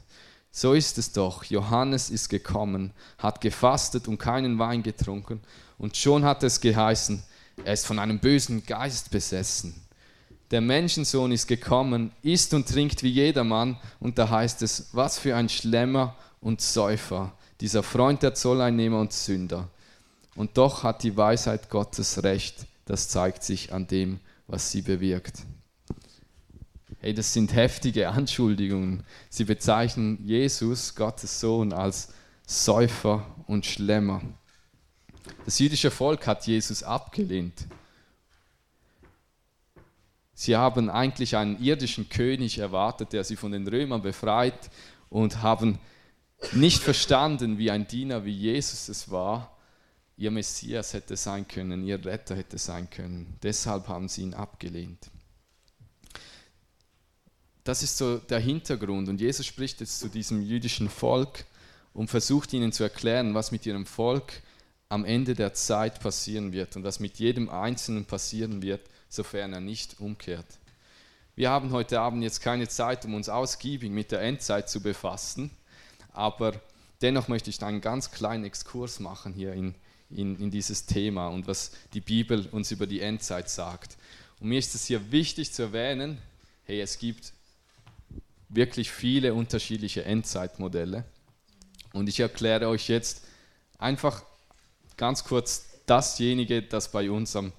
So 0.51 0.73
ist 0.73 0.97
es 0.97 1.11
doch. 1.11 1.43
Johannes 1.43 2.09
ist 2.09 2.29
gekommen, 2.29 2.91
hat 3.17 3.41
gefastet 3.41 4.07
und 4.07 4.17
keinen 4.17 4.59
Wein 4.59 4.83
getrunken 4.83 5.41
und 5.77 5.97
schon 5.97 6.25
hat 6.25 6.43
es 6.43 6.61
geheißen, 6.61 7.23
er 7.65 7.73
ist 7.73 7.85
von 7.85 7.99
einem 7.99 8.19
bösen 8.19 8.65
Geist 8.65 9.11
besessen. 9.11 9.73
Der 10.51 10.61
Menschensohn 10.61 11.31
ist 11.31 11.47
gekommen, 11.47 12.11
isst 12.23 12.53
und 12.53 12.67
trinkt 12.67 13.03
wie 13.03 13.09
jedermann, 13.09 13.77
und 13.99 14.17
da 14.17 14.29
heißt 14.29 14.61
es, 14.61 14.89
was 14.93 15.19
für 15.19 15.35
ein 15.35 15.49
Schlemmer 15.49 16.15
und 16.41 16.61
Säufer, 16.61 17.33
dieser 17.61 17.83
Freund 17.83 18.23
der 18.23 18.33
Zolleinnehmer 18.33 18.99
und 18.99 19.13
Sünder. 19.13 19.69
Und 20.35 20.57
doch 20.57 20.83
hat 20.83 21.03
die 21.03 21.17
Weisheit 21.17 21.69
Gottes 21.69 22.23
recht, 22.23 22.65
das 22.85 23.09
zeigt 23.09 23.43
sich 23.43 23.73
an 23.73 23.87
dem, 23.87 24.19
was 24.47 24.71
sie 24.71 24.81
bewirkt. 24.81 25.43
Hey, 27.01 27.13
das 27.13 27.33
sind 27.33 27.53
heftige 27.53 28.09
Anschuldigungen. 28.09 29.03
Sie 29.29 29.45
bezeichnen 29.45 30.19
Jesus, 30.25 30.95
Gottes 30.95 31.39
Sohn, 31.39 31.71
als 31.71 32.09
Säufer 32.45 33.25
und 33.47 33.65
Schlemmer. 33.65 34.21
Das 35.45 35.59
jüdische 35.59 35.91
Volk 35.91 36.27
hat 36.27 36.47
Jesus 36.47 36.83
abgelehnt. 36.83 37.67
Sie 40.33 40.55
haben 40.55 40.89
eigentlich 40.89 41.35
einen 41.35 41.61
irdischen 41.61 42.09
König 42.09 42.59
erwartet, 42.59 43.13
der 43.13 43.23
sie 43.23 43.35
von 43.35 43.51
den 43.51 43.67
Römern 43.67 44.01
befreit 44.01 44.69
und 45.09 45.41
haben 45.41 45.79
nicht 46.53 46.81
verstanden, 46.81 47.57
wie 47.57 47.71
ein 47.71 47.87
Diener 47.87 48.25
wie 48.25 48.35
Jesus 48.35 48.89
es 48.89 49.11
war, 49.11 49.57
ihr 50.17 50.31
Messias 50.31 50.93
hätte 50.93 51.15
sein 51.15 51.47
können, 51.47 51.85
ihr 51.85 52.03
Retter 52.03 52.35
hätte 52.35 52.57
sein 52.57 52.89
können. 52.89 53.37
Deshalb 53.41 53.87
haben 53.87 54.07
sie 54.09 54.23
ihn 54.23 54.33
abgelehnt. 54.33 55.09
Das 57.63 57.83
ist 57.83 57.97
so 57.97 58.17
der 58.17 58.39
Hintergrund. 58.39 59.09
Und 59.09 59.21
Jesus 59.21 59.45
spricht 59.45 59.79
jetzt 59.79 59.99
zu 59.99 60.09
diesem 60.09 60.41
jüdischen 60.41 60.89
Volk 60.89 61.45
und 61.93 62.09
versucht 62.09 62.53
ihnen 62.53 62.71
zu 62.71 62.83
erklären, 62.83 63.33
was 63.33 63.51
mit 63.51 63.65
ihrem 63.65 63.85
Volk 63.85 64.41
am 64.89 65.05
Ende 65.05 65.35
der 65.35 65.53
Zeit 65.53 65.99
passieren 65.99 66.51
wird 66.51 66.75
und 66.75 66.83
was 66.83 66.99
mit 66.99 67.19
jedem 67.19 67.49
Einzelnen 67.49 68.05
passieren 68.05 68.61
wird, 68.61 68.81
sofern 69.07 69.53
er 69.53 69.59
nicht 69.59 69.99
umkehrt. 69.99 70.47
Wir 71.35 71.51
haben 71.51 71.71
heute 71.71 72.01
Abend 72.01 72.23
jetzt 72.23 72.41
keine 72.41 72.67
Zeit, 72.67 73.05
um 73.05 73.13
uns 73.13 73.29
ausgiebig 73.29 73.91
mit 73.91 74.11
der 74.11 74.21
Endzeit 74.21 74.69
zu 74.69 74.81
befassen, 74.81 75.51
aber 76.13 76.53
dennoch 77.01 77.27
möchte 77.27 77.49
ich 77.49 77.61
einen 77.63 77.81
ganz 77.81 78.11
kleinen 78.11 78.45
Exkurs 78.45 78.99
machen 78.99 79.33
hier 79.33 79.53
in, 79.53 79.75
in, 80.09 80.39
in 80.39 80.51
dieses 80.51 80.85
Thema 80.85 81.27
und 81.27 81.47
was 81.47 81.71
die 81.93 82.01
Bibel 82.01 82.47
uns 82.51 82.71
über 82.71 82.87
die 82.87 83.01
Endzeit 83.01 83.49
sagt. 83.49 83.97
Und 84.39 84.49
mir 84.49 84.59
ist 84.59 84.75
es 84.75 84.85
hier 84.85 85.11
wichtig 85.11 85.53
zu 85.53 85.63
erwähnen, 85.63 86.17
hey, 86.63 86.81
es 86.81 86.99
gibt 86.99 87.33
wirklich 88.49 88.89
viele 88.89 89.33
unterschiedliche 89.33 90.05
Endzeitmodelle 90.05 91.03
und 91.93 92.09
ich 92.09 92.19
erkläre 92.19 92.67
euch 92.67 92.87
jetzt 92.89 93.23
einfach 93.77 94.23
ganz 94.97 95.23
kurz 95.23 95.65
dasjenige, 95.85 96.61
das 96.61 96.91
bei 96.91 97.09
uns 97.09 97.35
am 97.35 97.51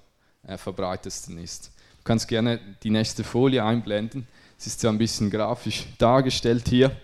äh, 0.43 0.57
verbreitesten 0.57 1.37
ist. 1.37 1.71
Du 1.97 2.03
kannst 2.03 2.27
gerne 2.27 2.59
die 2.83 2.89
nächste 2.89 3.23
Folie 3.23 3.63
einblenden. 3.63 4.27
Es 4.57 4.67
ist 4.67 4.83
ja 4.83 4.89
ein 4.89 4.97
bisschen 4.97 5.29
grafisch 5.29 5.85
dargestellt 5.97 6.67
hier. 6.67 6.95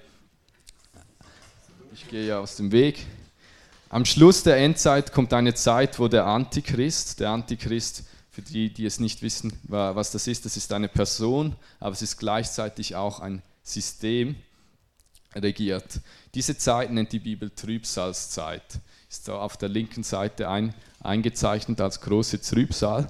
Gehe 2.10 2.28
ja 2.28 2.40
aus 2.40 2.56
dem 2.56 2.72
Weg. 2.72 3.06
Am 3.90 4.06
Schluss 4.06 4.44
der 4.44 4.58
Endzeit 4.58 5.12
kommt 5.12 5.34
eine 5.34 5.54
Zeit, 5.54 6.00
wo 6.00 6.08
der 6.08 6.26
Antichrist, 6.26 7.20
der 7.20 7.32
Antichrist, 7.32 8.04
für 8.32 8.42
die, 8.42 8.74
die 8.74 8.86
es 8.86 9.00
nicht 9.00 9.22
wissen, 9.22 9.52
was 9.64 10.12
das 10.12 10.28
ist, 10.28 10.46
das 10.46 10.56
ist 10.56 10.72
eine 10.72 10.88
Person, 10.88 11.56
aber 11.80 11.92
es 11.92 12.02
ist 12.02 12.18
gleichzeitig 12.18 12.96
auch 12.96 13.20
ein 13.20 13.42
System, 13.64 14.36
regiert. 15.36 16.00
Diese 16.34 16.58
Zeit 16.58 16.92
nennt 16.92 17.12
die 17.12 17.20
Bibel 17.20 17.50
Trübsalzeit 17.50 18.80
ist 19.10 19.28
da 19.28 19.40
auf 19.40 19.58
der 19.58 19.70
linken 19.70 20.04
Seite 20.04 20.50
ein, 20.50 20.74
eingezeichnet 21.02 21.80
als 21.82 22.02
große 22.02 22.42
Trübsal. 22.42 23.10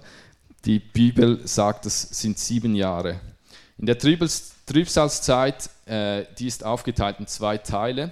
Die 0.65 0.79
Bibel 0.79 1.47
sagt, 1.47 1.85
es 1.85 2.01
sind 2.01 2.37
sieben 2.37 2.75
Jahre. 2.75 3.19
In 3.77 3.85
der 3.85 3.97
Trübsalzeit, 3.97 5.69
äh, 5.85 6.25
die 6.37 6.47
ist 6.47 6.63
aufgeteilt 6.63 7.19
in 7.19 7.27
zwei 7.27 7.57
Teile. 7.57 8.11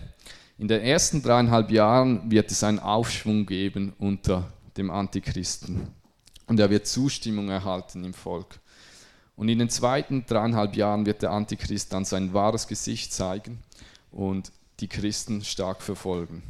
In 0.57 0.69
den 0.69 0.81
ersten 0.81 1.21
dreieinhalb 1.21 1.69
Jahren 1.69 2.31
wird 2.31 2.49
es 2.49 2.63
einen 2.63 2.79
Aufschwung 2.79 3.45
geben 3.45 3.93
unter 3.99 4.53
dem 4.77 4.89
Antichristen. 4.89 5.87
Und 6.47 6.59
er 6.59 6.69
wird 6.69 6.87
Zustimmung 6.87 7.49
erhalten 7.49 8.05
im 8.05 8.13
Volk. 8.13 8.59
Und 9.35 9.49
in 9.49 9.59
den 9.59 9.69
zweiten 9.69 10.25
dreieinhalb 10.25 10.75
Jahren 10.75 11.05
wird 11.05 11.21
der 11.21 11.31
Antichrist 11.31 11.91
dann 11.91 12.05
sein 12.05 12.33
wahres 12.33 12.67
Gesicht 12.67 13.11
zeigen 13.11 13.59
und 14.11 14.51
die 14.79 14.87
Christen 14.87 15.43
stark 15.43 15.81
verfolgen. 15.81 16.41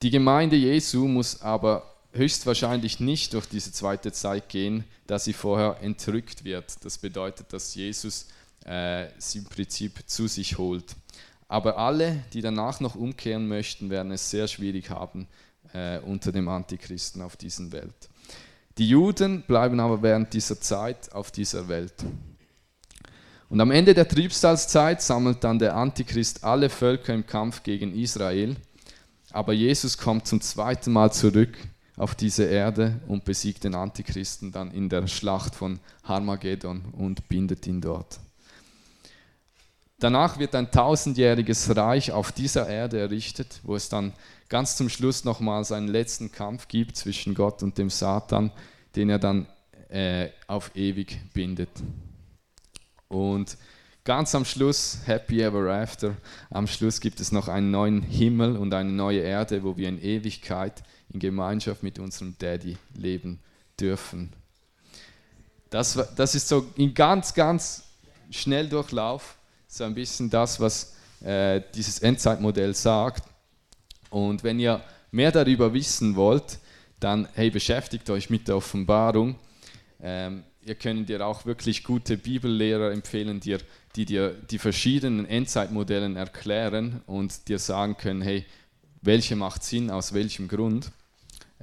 Die 0.00 0.10
Gemeinde 0.10 0.56
Jesu 0.56 1.08
muss 1.08 1.42
aber 1.42 1.94
höchstwahrscheinlich 2.12 3.00
nicht 3.00 3.34
durch 3.34 3.46
diese 3.46 3.72
zweite 3.72 4.12
Zeit 4.12 4.48
gehen, 4.48 4.84
da 5.06 5.18
sie 5.18 5.34
vorher 5.34 5.78
entrückt 5.82 6.44
wird. 6.44 6.84
Das 6.84 6.96
bedeutet, 6.96 7.52
dass 7.52 7.74
Jesus 7.74 8.28
äh, 8.64 9.08
sie 9.18 9.38
im 9.38 9.44
Prinzip 9.44 10.02
zu 10.06 10.26
sich 10.26 10.56
holt. 10.56 10.96
Aber 11.48 11.78
alle, 11.78 12.24
die 12.32 12.42
danach 12.42 12.80
noch 12.80 12.94
umkehren 12.94 13.48
möchten, 13.48 13.90
werden 13.90 14.12
es 14.12 14.30
sehr 14.30 14.48
schwierig 14.48 14.90
haben 14.90 15.26
äh, 15.72 15.98
unter 16.00 16.30
dem 16.30 16.48
Antichristen 16.48 17.22
auf 17.22 17.36
dieser 17.36 17.72
Welt. 17.72 18.08
Die 18.76 18.88
Juden 18.88 19.42
bleiben 19.42 19.80
aber 19.80 20.02
während 20.02 20.32
dieser 20.34 20.60
Zeit 20.60 21.12
auf 21.12 21.30
dieser 21.30 21.68
Welt. 21.68 21.94
Und 23.48 23.60
am 23.60 23.70
Ende 23.70 23.94
der 23.94 24.06
Trübsalzeit 24.06 25.00
sammelt 25.00 25.42
dann 25.42 25.58
der 25.58 25.74
Antichrist 25.74 26.44
alle 26.44 26.68
Völker 26.68 27.14
im 27.14 27.26
Kampf 27.26 27.62
gegen 27.62 27.94
Israel 27.94 28.56
aber 29.30 29.52
Jesus 29.52 29.98
kommt 29.98 30.26
zum 30.26 30.40
zweiten 30.40 30.92
Mal 30.92 31.12
zurück 31.12 31.56
auf 31.96 32.14
diese 32.14 32.44
Erde 32.44 33.00
und 33.08 33.24
besiegt 33.24 33.64
den 33.64 33.74
Antichristen 33.74 34.52
dann 34.52 34.70
in 34.70 34.88
der 34.88 35.06
Schlacht 35.06 35.54
von 35.54 35.80
Harmageddon 36.04 36.86
und 36.92 37.28
bindet 37.28 37.66
ihn 37.66 37.80
dort. 37.80 38.20
Danach 40.00 40.38
wird 40.38 40.54
ein 40.54 40.70
tausendjähriges 40.70 41.74
Reich 41.76 42.12
auf 42.12 42.30
dieser 42.30 42.68
Erde 42.68 43.00
errichtet, 43.00 43.60
wo 43.64 43.74
es 43.74 43.88
dann 43.88 44.12
ganz 44.48 44.76
zum 44.76 44.88
Schluss 44.88 45.24
nochmals 45.24 45.72
einen 45.72 45.88
letzten 45.88 46.30
Kampf 46.30 46.68
gibt 46.68 46.96
zwischen 46.96 47.34
Gott 47.34 47.64
und 47.64 47.78
dem 47.78 47.90
Satan, 47.90 48.52
den 48.94 49.10
er 49.10 49.18
dann 49.18 49.48
äh, 49.88 50.28
auf 50.46 50.70
ewig 50.76 51.18
bindet. 51.34 51.70
Und 53.08 53.56
ganz 54.04 54.36
am 54.36 54.44
Schluss, 54.44 54.98
Happy 55.06 55.42
Ever 55.42 55.68
After, 55.72 56.14
am 56.50 56.68
Schluss 56.68 57.00
gibt 57.00 57.18
es 57.18 57.32
noch 57.32 57.48
einen 57.48 57.72
neuen 57.72 58.02
Himmel 58.02 58.56
und 58.56 58.72
eine 58.74 58.92
neue 58.92 59.20
Erde, 59.20 59.64
wo 59.64 59.76
wir 59.76 59.88
in 59.88 60.00
Ewigkeit 60.00 60.84
in 61.10 61.18
Gemeinschaft 61.18 61.82
mit 61.82 61.98
unserem 61.98 62.36
Daddy 62.38 62.76
leben 62.94 63.40
dürfen. 63.80 64.32
Das, 65.70 65.98
das 66.14 66.36
ist 66.36 66.46
so 66.46 66.66
in 66.76 66.94
ganz, 66.94 67.34
ganz 67.34 67.82
Schnelldurchlauf 68.30 69.37
so 69.68 69.84
ein 69.84 69.94
bisschen 69.94 70.30
das, 70.30 70.58
was 70.58 70.94
äh, 71.20 71.60
dieses 71.74 72.00
Endzeitmodell 72.00 72.74
sagt. 72.74 73.22
Und 74.10 74.42
wenn 74.42 74.58
ihr 74.58 74.82
mehr 75.12 75.30
darüber 75.30 75.72
wissen 75.72 76.16
wollt, 76.16 76.58
dann 76.98 77.28
hey, 77.34 77.50
beschäftigt 77.50 78.08
euch 78.10 78.30
mit 78.30 78.48
der 78.48 78.56
Offenbarung. 78.56 79.36
Ähm, 80.00 80.42
ihr 80.64 80.74
könnt 80.74 81.08
dir 81.08 81.24
auch 81.24 81.44
wirklich 81.44 81.84
gute 81.84 82.16
Bibellehrer 82.16 82.92
empfehlen, 82.92 83.40
die, 83.40 83.58
die 83.94 84.06
dir 84.06 84.30
die 84.30 84.58
verschiedenen 84.58 85.26
Endzeitmodellen 85.26 86.16
erklären 86.16 87.02
und 87.06 87.48
dir 87.48 87.58
sagen 87.58 87.96
können, 87.96 88.22
hey, 88.22 88.46
welche 89.02 89.36
macht 89.36 89.62
Sinn, 89.62 89.90
aus 89.90 90.14
welchem 90.14 90.48
Grund, 90.48 90.90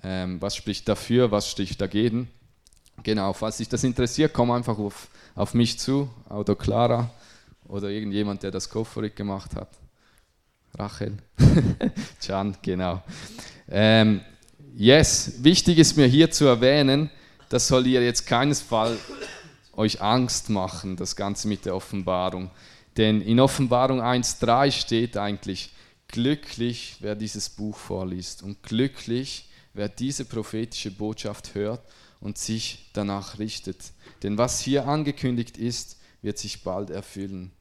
ähm, 0.04 0.42
was 0.42 0.56
spricht 0.56 0.88
dafür, 0.88 1.32
was 1.32 1.50
spricht 1.50 1.82
dagegen. 1.82 2.30
Genau, 3.04 3.34
falls 3.34 3.58
dich 3.58 3.68
das 3.68 3.84
interessiert, 3.84 4.32
komm 4.34 4.52
einfach 4.52 4.78
auf, 4.78 5.10
auf 5.36 5.54
mich 5.54 5.80
zu, 5.80 6.10
oder 6.30 6.56
Clara 6.56 7.12
oder 7.68 7.90
irgendjemand, 7.90 8.44
der 8.44 8.52
das 8.52 8.70
Koforik 8.70 9.16
gemacht 9.16 9.56
hat. 9.56 9.70
Rachel, 10.78 11.18
Can, 12.26 12.58
genau. 12.62 13.02
Ähm, 13.70 14.22
yes, 14.76 15.34
wichtig 15.40 15.78
ist 15.78 15.96
mir 15.96 16.08
hier 16.08 16.30
zu 16.30 16.46
erwähnen, 16.46 17.10
das 17.50 17.68
soll 17.68 17.88
ihr 17.88 18.04
jetzt 18.04 18.26
keinesfalls 18.26 19.00
euch 19.74 20.02
Angst 20.02 20.50
machen, 20.50 20.96
das 20.96 21.16
Ganze 21.16 21.48
mit 21.48 21.66
der 21.66 21.76
Offenbarung. 21.76 22.52
Denn 22.98 23.22
in 23.22 23.40
Offenbarung 23.40 24.02
1.3 24.02 24.72
steht 24.72 25.18
eigentlich, 25.18 25.72
glücklich, 26.08 26.98
wer 27.00 27.16
dieses 27.16 27.50
Buch 27.50 27.78
vorliest 27.78 28.44
und 28.44 28.64
glücklich, 28.64 29.50
wer 29.74 29.90
diese 29.90 30.26
prophetische 30.26 30.92
Botschaft 30.92 31.56
hört 31.56 31.82
und 32.22 32.38
sich 32.38 32.90
danach 32.94 33.40
richtet. 33.40 33.78
Denn 34.24 34.38
was 34.38 34.62
hier 34.62 34.88
angekündigt 34.88 35.58
ist, 35.58 35.98
wird 36.26 36.40
sich 36.40 36.64
bald 36.64 36.90
erfüllen. 36.90 37.52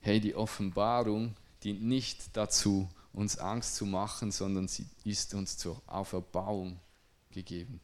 Hey, 0.00 0.20
die 0.20 0.36
Offenbarung 0.36 1.34
dient 1.64 1.82
nicht 1.82 2.36
dazu, 2.36 2.88
uns 3.12 3.36
Angst 3.36 3.74
zu 3.74 3.84
machen, 3.84 4.30
sondern 4.30 4.68
sie 4.68 4.86
ist 5.02 5.34
uns 5.34 5.58
zur 5.58 5.82
Auferbauung 5.88 6.78
gegeben. 7.32 7.80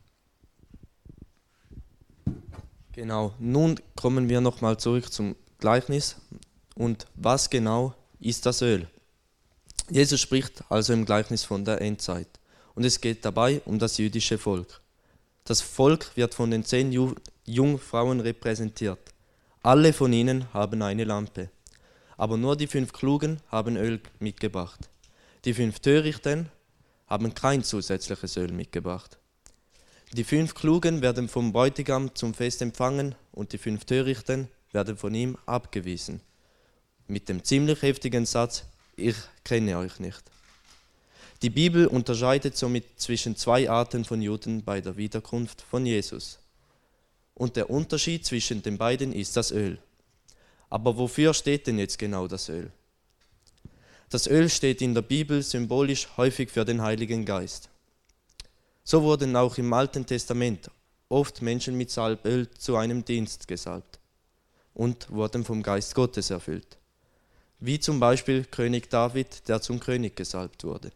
Genau, 2.93 3.35
nun 3.41 3.81
kommen 3.97 4.29
wir 4.29 4.41
nochmal 4.41 4.76
zurück 4.76 5.12
zum 5.12 5.35
Gleichnis. 5.59 6.17
Und 6.76 7.09
was 7.17 7.50
genau 7.50 7.95
ist 8.21 8.47
das 8.47 8.62
Öl? 8.62 8.88
Jesus 9.91 10.21
spricht 10.21 10.62
also 10.71 10.93
im 10.93 11.05
Gleichnis 11.05 11.43
von 11.43 11.64
der 11.64 11.81
Endzeit. 11.81 12.29
Und 12.76 12.85
es 12.85 13.00
geht 13.00 13.25
dabei 13.25 13.61
um 13.64 13.81
das 13.81 13.99
jüdische 13.99 14.38
Volk. 14.38 14.83
Das 15.43 15.61
Volk 15.61 16.17
wird 16.17 16.33
von 16.33 16.52
den 16.52 16.64
zehn 16.64 16.93
Jungfrauen 17.45 18.21
repräsentiert. 18.21 19.12
Alle 19.64 19.92
von 19.92 20.12
ihnen 20.12 20.52
haben 20.52 20.83
eine 20.83 21.04
Lampe. 21.04 21.49
Aber 22.16 22.37
nur 22.37 22.57
die 22.57 22.66
fünf 22.66 22.92
Klugen 22.92 23.40
haben 23.49 23.76
Öl 23.76 24.00
mitgebracht. 24.19 24.90
Die 25.45 25.54
fünf 25.54 25.78
Törichten 25.78 26.49
haben 27.07 27.33
kein 27.33 27.62
zusätzliches 27.62 28.37
Öl 28.37 28.50
mitgebracht. 28.50 29.19
Die 30.15 30.25
fünf 30.25 30.54
Klugen 30.54 31.00
werden 31.00 31.28
vom 31.28 31.52
Bräutigam 31.52 32.13
zum 32.17 32.34
Fest 32.34 32.60
empfangen 32.60 33.15
und 33.30 33.52
die 33.52 33.58
fünf 33.58 33.84
Törichten 33.84 34.49
werden 34.73 34.97
von 34.97 35.15
ihm 35.15 35.39
abgewiesen. 35.47 36.23
Mit 37.06 37.28
dem 37.28 37.45
ziemlich 37.45 37.82
heftigen 37.82 38.26
Satz, 38.26 38.65
ich 38.97 39.17
kenne 39.45 39.78
euch 39.78 40.00
nicht. 40.00 40.25
Die 41.43 41.50
Bibel 41.50 41.87
unterscheidet 41.87 42.56
somit 42.56 42.99
zwischen 43.00 43.37
zwei 43.37 43.71
Arten 43.71 44.04
von 44.04 44.23
Juden 44.23 44.65
bei 44.65 44.80
der 44.80 44.97
Wiederkunft 44.97 45.63
von 45.63 45.87
Jesus. 45.87 46.42
Und 47.34 47.56
der 47.56 47.71
Unterschied 47.71 48.26
zwischen 48.26 48.62
den 48.62 48.78
beiden 48.78 49.12
ist 49.12 49.36
das 49.36 49.50
Öl. 49.50 49.78
Aber 50.68 50.97
wofür 50.97 51.34
steht 51.34 51.66
denn 51.66 51.78
jetzt 51.78 51.99
genau 51.99 52.26
das 52.28 52.49
Öl? 52.49 52.71
Das 54.10 54.26
Öl 54.26 54.50
steht 54.50 54.82
in 54.82 54.95
der 54.95 55.02
Bibel 55.02 55.42
symbolisch 55.42 56.08
häufig 56.16 56.50
für 56.50 56.64
den 56.64 56.82
Heiligen 56.82 57.25
Geist. 57.25 57.71
So 58.84 59.02
wurden 59.02 59.36
auch 59.36 59.56
im 59.58 59.73
Alten 59.73 60.04
Testament 60.04 60.71
oft 61.08 61.42
Menschen 61.42 61.76
mit 61.76 61.90
Salböl 61.90 62.50
zu 62.50 62.76
einem 62.76 63.04
Dienst 63.04 63.47
gesalbt 63.47 64.00
und 64.75 65.10
wurden 65.10 65.45
vom 65.45 65.62
Geist 65.62 65.95
Gottes 65.95 66.30
erfüllt. 66.30 66.78
Wie 67.60 67.78
zum 67.78 68.00
Beispiel 68.00 68.45
König 68.45 68.90
David, 68.90 69.49
der 69.49 69.60
zum 69.60 69.78
König 69.78 70.16
gesalbt 70.16 70.64
wurde. 70.64 70.90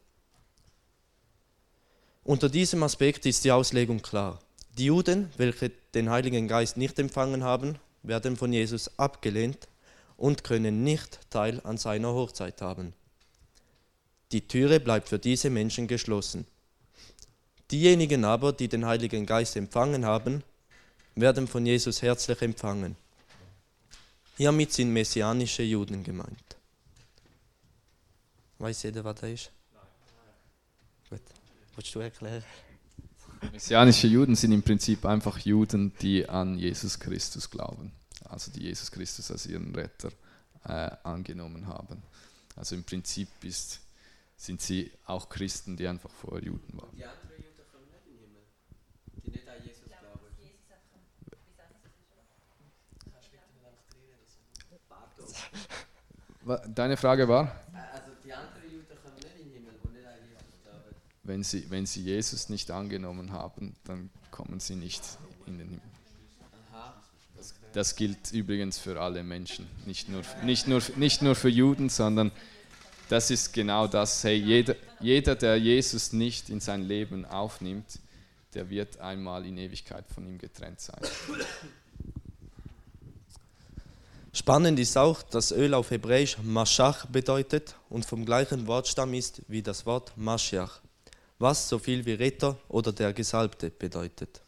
Unter 2.24 2.48
diesem 2.48 2.82
Aspekt 2.82 3.24
ist 3.24 3.44
die 3.44 3.52
Auslegung 3.52 4.02
klar. 4.02 4.40
Die 4.76 4.86
Juden, 4.86 5.30
welche 5.36 5.70
den 5.96 6.10
Heiligen 6.10 6.46
Geist 6.46 6.76
nicht 6.76 6.98
empfangen 6.98 7.42
haben, 7.42 7.78
werden 8.02 8.36
von 8.36 8.52
Jesus 8.52 8.98
abgelehnt 8.98 9.66
und 10.16 10.44
können 10.44 10.84
nicht 10.84 11.18
Teil 11.30 11.60
an 11.64 11.78
seiner 11.78 12.12
Hochzeit 12.12 12.60
haben. 12.60 12.92
Die 14.30 14.46
Türe 14.46 14.78
bleibt 14.78 15.08
für 15.08 15.18
diese 15.18 15.48
Menschen 15.48 15.88
geschlossen. 15.88 16.46
Diejenigen 17.70 18.24
aber, 18.24 18.52
die 18.52 18.68
den 18.68 18.84
Heiligen 18.84 19.24
Geist 19.24 19.56
empfangen 19.56 20.04
haben, 20.04 20.42
werden 21.14 21.48
von 21.48 21.64
Jesus 21.64 22.02
herzlich 22.02 22.42
empfangen. 22.42 22.94
Hiermit 24.36 24.72
sind 24.74 24.92
messianische 24.92 25.62
Juden 25.62 26.04
gemeint. 26.04 26.56
Weiß 28.58 28.82
jeder, 28.82 29.02
was 29.02 29.14
das 29.16 29.30
ist? 29.30 29.50
Gut. 31.08 31.20
Willst 31.74 31.94
du 31.94 32.00
erklären? 32.00 32.44
Messianische 33.52 34.06
Juden 34.06 34.34
sind 34.34 34.52
im 34.52 34.62
Prinzip 34.62 35.04
einfach 35.04 35.38
Juden, 35.38 35.92
die 36.00 36.28
an 36.28 36.58
Jesus 36.58 36.98
Christus 36.98 37.50
glauben. 37.50 37.92
Also 38.24 38.50
die 38.50 38.62
Jesus 38.62 38.90
Christus 38.90 39.30
als 39.30 39.46
ihren 39.46 39.74
Retter 39.74 40.10
äh, 40.64 40.90
angenommen 41.04 41.66
haben. 41.66 42.02
Also 42.56 42.74
im 42.74 42.84
Prinzip 42.84 43.28
ist, 43.42 43.80
sind 44.36 44.60
sie 44.60 44.90
auch 45.04 45.28
Christen, 45.28 45.76
die 45.76 45.86
einfach 45.86 46.10
vorher 46.10 46.44
Juden 46.44 46.80
waren. 46.80 46.96
Die 46.96 47.04
anderen 47.04 47.30
Juden 47.36 47.62
kommen 47.72 47.86
nicht 47.90 48.06
in 48.06 48.16
den 48.16 48.24
Himmel, 48.24 48.42
die 49.24 49.30
nicht 49.30 49.48
an 49.48 49.54
Jesus 49.64 49.84
glauben. 56.46 56.72
Deine 56.74 56.96
Frage 56.96 57.26
war? 57.26 57.52
Wenn 61.26 61.42
sie, 61.42 61.70
wenn 61.70 61.86
sie 61.86 62.02
Jesus 62.02 62.48
nicht 62.48 62.70
angenommen 62.70 63.32
haben, 63.32 63.74
dann 63.84 64.10
kommen 64.30 64.60
sie 64.60 64.76
nicht 64.76 65.02
in 65.46 65.58
den 65.58 65.68
Himmel. 65.68 65.80
Das, 67.72 67.94
gilt 67.94 68.32
übrigens 68.32 68.78
für 68.78 68.98
alle 69.00 69.22
Menschen, 69.22 69.66
nicht 69.84 70.08
nur, 70.08 70.22
nicht, 70.44 70.66
nur, 70.66 70.80
nicht 70.96 71.20
nur 71.20 71.34
für 71.34 71.50
Juden, 71.50 71.90
sondern 71.90 72.32
das 73.10 73.30
ist 73.30 73.52
genau 73.52 73.86
das. 73.86 74.24
Hey, 74.24 74.36
jeder, 74.36 74.76
jeder, 74.98 75.34
der 75.34 75.56
Jesus 75.56 76.14
nicht 76.14 76.48
in 76.48 76.60
sein 76.60 76.82
Leben 76.82 77.26
aufnimmt, 77.26 77.98
der 78.54 78.70
wird 78.70 78.98
einmal 79.00 79.44
in 79.44 79.58
Ewigkeit 79.58 80.06
von 80.08 80.26
ihm 80.26 80.38
getrennt 80.38 80.80
sein. 80.80 81.00
Spannend 84.32 84.78
ist 84.78 84.96
auch, 84.96 85.22
dass 85.22 85.52
Öl 85.52 85.74
auf 85.74 85.90
Hebräisch 85.90 86.38
Maschach 86.42 87.04
bedeutet 87.06 87.74
und 87.90 88.06
vom 88.06 88.24
gleichen 88.24 88.66
Wortstamm 88.66 89.12
ist 89.12 89.42
wie 89.48 89.62
das 89.62 89.84
Wort 89.84 90.16
Maschiach 90.16 90.80
was 91.38 91.68
so 91.68 91.78
viel 91.78 92.04
wie 92.06 92.14
Retter 92.14 92.58
oder 92.68 92.92
der 92.92 93.12
Gesalbte 93.12 93.70
bedeutet. 93.70 94.40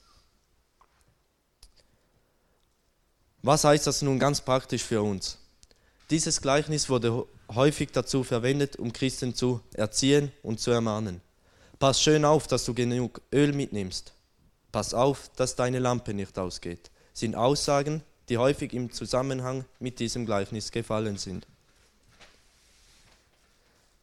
Was 3.42 3.64
heißt 3.64 3.87
das 3.87 4.03
nun 4.03 4.18
ganz 4.18 4.40
praktisch 4.40 4.83
für 4.83 5.03
uns? 5.03 5.38
Dieses 6.11 6.40
Gleichnis 6.40 6.88
wurde 6.88 7.27
häufig 7.55 7.90
dazu 7.92 8.24
verwendet, 8.24 8.77
um 8.77 8.92
Christen 8.92 9.35
zu 9.35 9.61
erziehen 9.74 10.33
und 10.42 10.61
zu 10.61 10.70
ermahnen. 10.70 11.20
Pass 11.79 12.01
schön 12.01 12.24
auf, 12.24 12.46
dass 12.46 12.64
du 12.64 12.74
genug 12.74 13.20
Öl 13.33 13.53
mitnimmst. 13.53 14.12
Pass 14.72 14.94
auf, 14.94 15.31
dass 15.37 15.55
deine 15.55 15.79
Lampe 15.79 16.14
nicht 16.14 16.38
ausgeht. 16.38 16.90
Sind 17.12 17.37
Aussagen, 17.37 18.03
die 18.29 18.38
häufig 18.38 18.72
im 18.72 18.90
Zusammenhang 18.90 19.64
mit 19.79 20.01
diesem 20.01 20.27
Gleichnis 20.27 20.72
gefallen 20.72 21.16
sind. 21.16 21.46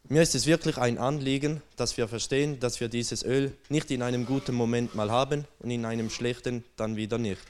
Mir 0.07 0.21
ist 0.21 0.35
es 0.35 0.45
wirklich 0.45 0.77
ein 0.77 0.99
Anliegen, 0.99 1.63
dass 1.77 1.97
wir 1.97 2.07
verstehen, 2.07 2.59
dass 2.59 2.79
wir 2.79 2.89
dieses 2.89 3.23
Öl 3.23 3.51
nicht 3.69 3.89
in 3.89 4.03
einem 4.03 4.27
guten 4.27 4.53
Moment 4.53 4.93
mal 4.93 5.09
haben 5.09 5.45
und 5.59 5.71
in 5.71 5.83
einem 5.83 6.11
schlechten 6.11 6.63
dann 6.75 6.95
wieder 6.95 7.17
nicht. 7.17 7.41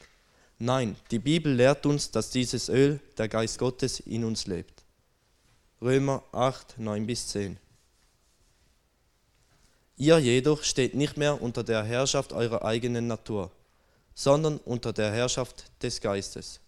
Nein, 0.58 0.96
die 1.12 1.20
Bibel 1.20 1.54
lehrt 1.54 1.86
uns, 1.86 2.12
dass 2.12 2.30
dieses 2.30 2.70
Öl, 2.70 3.02
der 3.18 3.28
Geist 3.28 3.60
Gottes, 3.60 4.00
in 4.00 4.24
uns 4.24 4.48
lebt. 4.48 4.84
Römer 5.82 6.24
8, 6.32 6.80
9 6.80 7.06
bis 7.06 7.28
10. 7.28 7.58
Ihr 9.98 10.18
jedoch 10.20 10.64
steht 10.64 10.96
nicht 10.96 11.18
mehr 11.18 11.42
unter 11.42 11.62
der 11.62 11.84
Herrschaft 11.84 12.32
eurer 12.32 12.64
eigenen 12.64 13.08
Natur, 13.08 13.52
sondern 14.14 14.60
unter 14.60 14.94
der 14.94 15.12
Herrschaft 15.12 15.66
des 15.84 16.00
Geistes. 16.00 16.62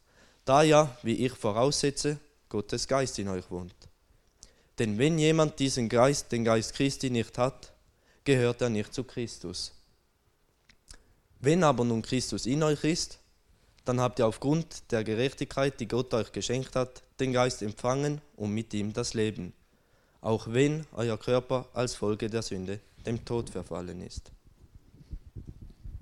Da 0.43 0.63
ja, 0.63 0.97
wie 1.01 1.25
ich 1.25 1.31
voraussetze, 1.31 2.19
Gottes 2.49 2.89
Geist 2.89 3.19
in 3.19 3.29
euch 3.29 3.49
wohnt. 3.49 3.86
Denn 4.79 4.97
wenn 4.97 5.17
jemand 5.17 5.59
diesen 5.59 5.89
Geist, 5.89 6.31
den 6.31 6.43
Geist 6.43 6.73
Christi 6.75 7.09
nicht 7.09 7.37
hat, 7.37 7.73
gehört 8.23 8.61
er 8.61 8.69
nicht 8.69 8.93
zu 8.93 9.03
Christus. 9.03 9.73
Wenn 11.39 11.63
aber 11.63 11.83
nun 11.83 12.01
Christus 12.01 12.45
in 12.45 12.63
euch 12.63 12.83
ist, 12.83 13.19
dann 13.85 14.01
habt 14.01 14.19
ihr 14.19 14.27
aufgrund 14.27 14.91
der 14.91 15.03
Gerechtigkeit, 15.03 15.79
die 15.79 15.87
Gott 15.87 16.13
euch 16.13 16.31
geschenkt 16.31 16.75
hat, 16.75 17.03
den 17.19 17.31
Geist 17.31 17.61
empfangen 17.61 18.21
und 18.35 18.53
mit 18.53 18.73
ihm 18.73 18.93
das 18.93 19.13
Leben, 19.13 19.53
auch 20.21 20.47
wenn 20.49 20.85
euer 20.91 21.17
Körper 21.17 21.67
als 21.73 21.95
Folge 21.95 22.29
der 22.29 22.41
Sünde 22.41 22.79
dem 23.05 23.23
Tod 23.23 23.49
verfallen 23.49 24.01
ist. 24.01 24.31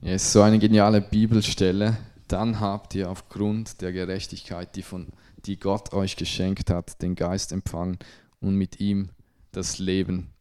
Ist 0.01 0.31
so 0.31 0.41
eine 0.41 0.59
geniale 0.59 1.01
Bibelstelle. 1.01 1.97
Dann 2.27 2.59
habt 2.59 2.95
ihr 2.95 3.09
aufgrund 3.09 3.81
der 3.81 3.91
Gerechtigkeit, 3.91 4.75
die, 4.75 4.81
von, 4.81 5.07
die 5.45 5.59
Gott 5.59 5.93
euch 5.93 6.15
geschenkt 6.15 6.71
hat, 6.71 7.01
den 7.01 7.15
Geist 7.15 7.51
empfangen 7.51 7.99
und 8.45 8.55
mit 8.55 8.79
ihm 8.79 9.09
das 9.51 9.79
Leben. 9.79 10.31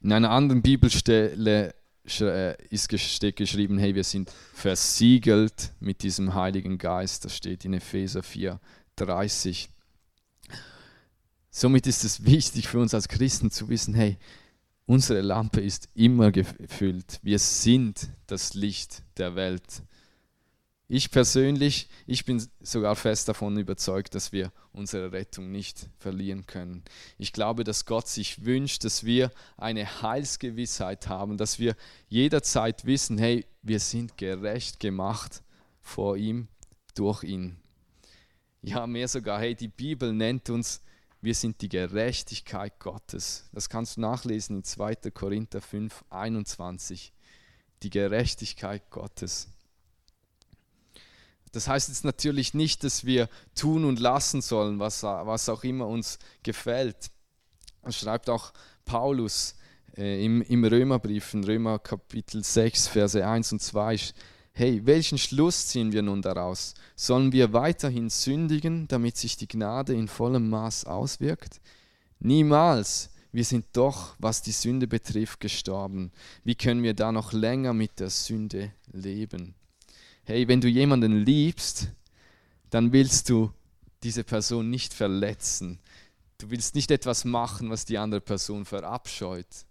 In 0.00 0.12
einer 0.12 0.30
anderen 0.30 0.62
Bibelstelle 0.62 1.74
äh, 2.20 2.66
ist, 2.68 2.88
geschrieben, 2.88 3.78
hey, 3.78 3.94
wir 3.94 4.04
sind 4.04 4.30
versiegelt 4.54 5.72
mit 5.80 6.02
diesem 6.02 6.34
Heiligen 6.34 6.78
Geist. 6.78 7.24
Das 7.24 7.36
steht 7.36 7.64
in 7.64 7.74
Epheser 7.74 8.22
4, 8.22 8.60
30. 8.96 9.68
Somit 11.50 11.86
ist 11.86 12.04
es 12.04 12.24
wichtig 12.24 12.68
für 12.68 12.78
uns 12.78 12.94
als 12.94 13.08
Christen 13.08 13.50
zu 13.50 13.68
wissen, 13.68 13.94
hey, 13.94 14.16
unsere 14.86 15.20
Lampe 15.20 15.60
ist 15.60 15.88
immer 15.94 16.30
gefüllt. 16.30 17.18
Wir 17.22 17.38
sind 17.38 18.08
das 18.26 18.54
Licht 18.54 19.02
der 19.16 19.34
Welt. 19.34 19.82
Ich 20.90 21.10
persönlich, 21.10 21.90
ich 22.06 22.24
bin 22.24 22.42
sogar 22.60 22.96
fest 22.96 23.28
davon 23.28 23.58
überzeugt, 23.58 24.14
dass 24.14 24.32
wir 24.32 24.50
unsere 24.72 25.12
Rettung 25.12 25.52
nicht 25.52 25.86
verlieren 25.98 26.46
können. 26.46 26.82
Ich 27.18 27.34
glaube, 27.34 27.62
dass 27.62 27.84
Gott 27.84 28.08
sich 28.08 28.46
wünscht, 28.46 28.84
dass 28.84 29.04
wir 29.04 29.30
eine 29.58 30.00
Heilsgewissheit 30.00 31.08
haben, 31.08 31.36
dass 31.36 31.58
wir 31.58 31.76
jederzeit 32.08 32.86
wissen, 32.86 33.18
hey, 33.18 33.44
wir 33.60 33.80
sind 33.80 34.16
gerecht 34.16 34.80
gemacht 34.80 35.42
vor 35.82 36.16
ihm, 36.16 36.48
durch 36.94 37.22
ihn. 37.22 37.58
Ja, 38.62 38.86
mehr 38.86 39.08
sogar, 39.08 39.40
hey, 39.40 39.54
die 39.54 39.68
Bibel 39.68 40.14
nennt 40.14 40.48
uns, 40.48 40.80
wir 41.20 41.34
sind 41.34 41.60
die 41.60 41.68
Gerechtigkeit 41.68 42.80
Gottes. 42.80 43.50
Das 43.52 43.68
kannst 43.68 43.98
du 43.98 44.00
nachlesen 44.00 44.56
in 44.56 44.64
2. 44.64 45.10
Korinther 45.12 45.60
5, 45.60 46.04
21. 46.08 47.12
Die 47.82 47.90
Gerechtigkeit 47.90 48.88
Gottes. 48.88 49.48
Das 51.52 51.68
heißt 51.68 51.88
jetzt 51.88 52.04
natürlich 52.04 52.54
nicht, 52.54 52.84
dass 52.84 53.04
wir 53.04 53.28
tun 53.54 53.84
und 53.84 54.00
lassen 54.00 54.40
sollen, 54.40 54.78
was, 54.78 55.02
was 55.02 55.48
auch 55.48 55.64
immer 55.64 55.86
uns 55.86 56.18
gefällt. 56.42 57.10
Das 57.82 57.98
schreibt 57.98 58.28
auch 58.28 58.52
Paulus 58.84 59.54
äh, 59.96 60.24
im, 60.24 60.42
im 60.42 60.64
Römerbrief, 60.64 61.34
in 61.34 61.44
Römer 61.44 61.78
Kapitel 61.78 62.44
6, 62.44 62.88
Verse 62.88 63.26
1 63.26 63.52
und 63.52 63.62
2. 63.62 63.98
Hey, 64.52 64.84
welchen 64.84 65.18
Schluss 65.18 65.68
ziehen 65.68 65.92
wir 65.92 66.02
nun 66.02 66.20
daraus? 66.20 66.74
Sollen 66.96 67.32
wir 67.32 67.52
weiterhin 67.52 68.10
sündigen, 68.10 68.88
damit 68.88 69.16
sich 69.16 69.36
die 69.36 69.46
Gnade 69.46 69.94
in 69.94 70.08
vollem 70.08 70.50
Maß 70.50 70.84
auswirkt? 70.84 71.60
Niemals. 72.18 73.10
Wir 73.30 73.44
sind 73.44 73.66
doch, 73.74 74.16
was 74.18 74.42
die 74.42 74.52
Sünde 74.52 74.88
betrifft, 74.88 75.40
gestorben. 75.40 76.10
Wie 76.44 76.54
können 76.54 76.82
wir 76.82 76.94
da 76.94 77.12
noch 77.12 77.32
länger 77.32 77.74
mit 77.74 78.00
der 78.00 78.10
Sünde 78.10 78.72
leben? 78.90 79.54
Hey, 80.28 80.46
wenn 80.46 80.60
du 80.60 80.68
jemanden 80.68 81.24
liebst, 81.24 81.88
dann 82.68 82.92
willst 82.92 83.30
du 83.30 83.50
diese 84.02 84.24
Person 84.24 84.68
nicht 84.68 84.92
verletzen. 84.92 85.80
Du 86.36 86.50
willst 86.50 86.74
nicht 86.74 86.90
etwas 86.90 87.24
machen, 87.24 87.70
was 87.70 87.86
die 87.86 87.96
andere 87.96 88.20
Person 88.20 88.66
verabscheut. 88.66 89.64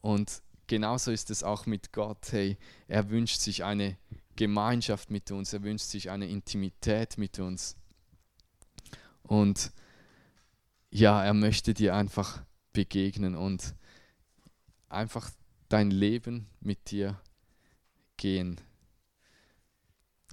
Und 0.00 0.42
genauso 0.66 1.12
ist 1.12 1.30
es 1.30 1.44
auch 1.44 1.64
mit 1.66 1.92
Gott. 1.92 2.32
Hey, 2.32 2.58
er 2.88 3.08
wünscht 3.08 3.40
sich 3.40 3.62
eine 3.62 3.96
Gemeinschaft 4.34 5.12
mit 5.12 5.30
uns, 5.30 5.52
er 5.52 5.62
wünscht 5.62 5.86
sich 5.86 6.10
eine 6.10 6.26
Intimität 6.28 7.18
mit 7.18 7.38
uns. 7.38 7.76
Und 9.22 9.70
ja, 10.90 11.24
er 11.24 11.34
möchte 11.34 11.72
dir 11.72 11.94
einfach 11.94 12.42
begegnen 12.72 13.36
und 13.36 13.76
einfach 14.88 15.30
dein 15.68 15.92
Leben 15.92 16.48
mit 16.60 16.90
dir 16.90 17.20
gehen 18.16 18.60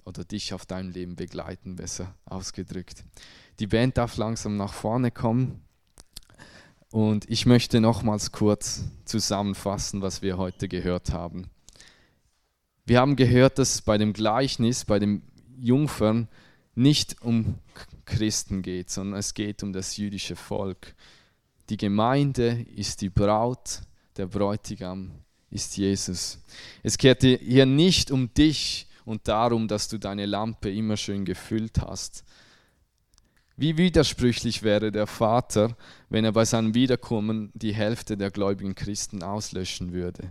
oder 0.04 0.24
dich 0.24 0.52
auf 0.54 0.66
deinem 0.66 0.90
Leben 0.90 1.16
begleiten, 1.16 1.76
besser 1.76 2.14
ausgedrückt. 2.24 3.04
Die 3.60 3.66
Band 3.66 3.96
darf 3.96 4.16
langsam 4.16 4.56
nach 4.56 4.72
vorne 4.72 5.10
kommen 5.10 5.62
und 6.90 7.28
ich 7.30 7.46
möchte 7.46 7.80
nochmals 7.80 8.32
kurz 8.32 8.84
zusammenfassen, 9.04 10.02
was 10.02 10.22
wir 10.22 10.36
heute 10.36 10.68
gehört 10.68 11.12
haben. 11.12 11.48
Wir 12.84 13.00
haben 13.00 13.16
gehört, 13.16 13.58
dass 13.58 13.74
es 13.74 13.82
bei 13.82 13.96
dem 13.96 14.12
Gleichnis, 14.12 14.84
bei 14.84 14.98
dem 14.98 15.22
Jungfern 15.56 16.28
nicht 16.74 17.22
um 17.22 17.58
Christen 18.04 18.62
geht, 18.62 18.90
sondern 18.90 19.20
es 19.20 19.34
geht 19.34 19.62
um 19.62 19.72
das 19.72 19.96
jüdische 19.96 20.36
Volk. 20.36 20.94
Die 21.70 21.76
Gemeinde 21.76 22.66
ist 22.74 23.00
die 23.00 23.10
Braut, 23.10 23.82
der 24.16 24.26
Bräutigam 24.26 25.12
ist 25.52 25.76
Jesus. 25.76 26.38
Es 26.82 26.98
geht 26.98 27.22
hier 27.22 27.66
nicht 27.66 28.10
um 28.10 28.32
dich 28.34 28.86
und 29.04 29.28
darum, 29.28 29.68
dass 29.68 29.88
du 29.88 29.98
deine 29.98 30.26
Lampe 30.26 30.70
immer 30.70 30.96
schön 30.96 31.24
gefüllt 31.24 31.80
hast. 31.80 32.24
Wie 33.56 33.76
widersprüchlich 33.76 34.62
wäre 34.62 34.90
der 34.90 35.06
Vater, 35.06 35.76
wenn 36.08 36.24
er 36.24 36.32
bei 36.32 36.44
seinem 36.44 36.74
Wiederkommen 36.74 37.50
die 37.54 37.74
Hälfte 37.74 38.16
der 38.16 38.30
gläubigen 38.30 38.74
Christen 38.74 39.22
auslöschen 39.22 39.92
würde. 39.92 40.30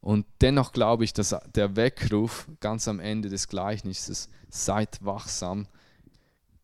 Und 0.00 0.26
dennoch 0.40 0.72
glaube 0.72 1.04
ich, 1.04 1.12
dass 1.12 1.34
der 1.54 1.74
Weckruf 1.74 2.46
ganz 2.60 2.86
am 2.86 3.00
Ende 3.00 3.28
des 3.28 3.48
Gleichnisses, 3.48 4.28
seid 4.48 5.04
wachsam, 5.04 5.66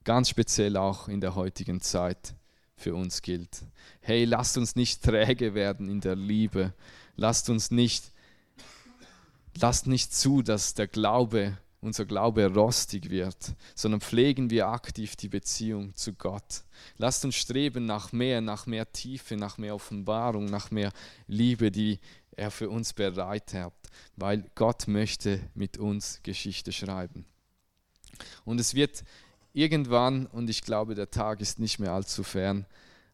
ganz 0.04 0.28
speziell 0.28 0.76
auch 0.76 1.08
in 1.08 1.20
der 1.20 1.34
heutigen 1.34 1.80
Zeit 1.80 2.34
für 2.76 2.94
uns 2.94 3.22
gilt. 3.22 3.64
Hey, 4.00 4.24
lasst 4.24 4.58
uns 4.58 4.76
nicht 4.76 5.02
träge 5.02 5.54
werden 5.54 5.88
in 5.88 6.00
der 6.00 6.16
Liebe, 6.16 6.74
lasst 7.16 7.48
uns 7.50 7.70
nicht, 7.70 8.10
lasst 9.56 9.86
nicht 9.86 10.14
zu, 10.14 10.42
dass 10.42 10.74
der 10.74 10.88
Glaube, 10.88 11.58
unser 11.80 12.06
Glaube 12.06 12.46
rostig 12.46 13.10
wird, 13.10 13.54
sondern 13.74 14.00
pflegen 14.00 14.50
wir 14.50 14.68
aktiv 14.68 15.16
die 15.16 15.28
Beziehung 15.28 15.94
zu 15.94 16.14
Gott. 16.14 16.64
Lasst 16.96 17.24
uns 17.24 17.36
streben 17.36 17.84
nach 17.86 18.12
mehr, 18.12 18.40
nach 18.40 18.66
mehr 18.66 18.90
Tiefe, 18.90 19.36
nach 19.36 19.58
mehr 19.58 19.74
Offenbarung, 19.74 20.46
nach 20.46 20.70
mehr 20.70 20.92
Liebe, 21.26 21.70
die 21.70 22.00
er 22.32 22.50
für 22.50 22.70
uns 22.70 22.92
bereit 22.92 23.54
hat, 23.54 23.74
weil 24.16 24.44
Gott 24.54 24.88
möchte 24.88 25.40
mit 25.54 25.78
uns 25.78 26.20
Geschichte 26.22 26.72
schreiben. 26.72 27.26
Und 28.44 28.60
es 28.60 28.74
wird 28.74 29.04
irgendwann, 29.54 30.26
und 30.26 30.50
ich 30.50 30.60
glaube, 30.62 30.94
der 30.94 31.10
Tag 31.10 31.40
ist 31.40 31.58
nicht 31.58 31.78
mehr 31.78 31.92
allzu 31.92 32.22
fern, 32.22 32.66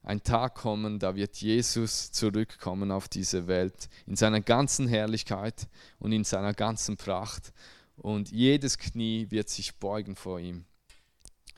ein 0.03 0.23
Tag 0.23 0.55
kommen, 0.55 0.99
da 0.99 1.15
wird 1.15 1.37
Jesus 1.37 2.11
zurückkommen 2.11 2.91
auf 2.91 3.07
diese 3.09 3.47
Welt 3.47 3.89
in 4.07 4.17
seiner 4.17 4.41
ganzen 4.41 4.89
Herrlichkeit 4.89 5.69
und 5.99 6.13
in 6.13 6.25
seiner 6.25 6.55
ganzen 6.55 6.97
Pracht. 6.97 7.53
Und 7.97 8.31
jedes 8.31 8.79
Knie 8.79 9.27
wird 9.31 9.51
sich 9.51 9.77
beugen 9.77 10.17
vor 10.17 10.41
ihm. 10.41 10.65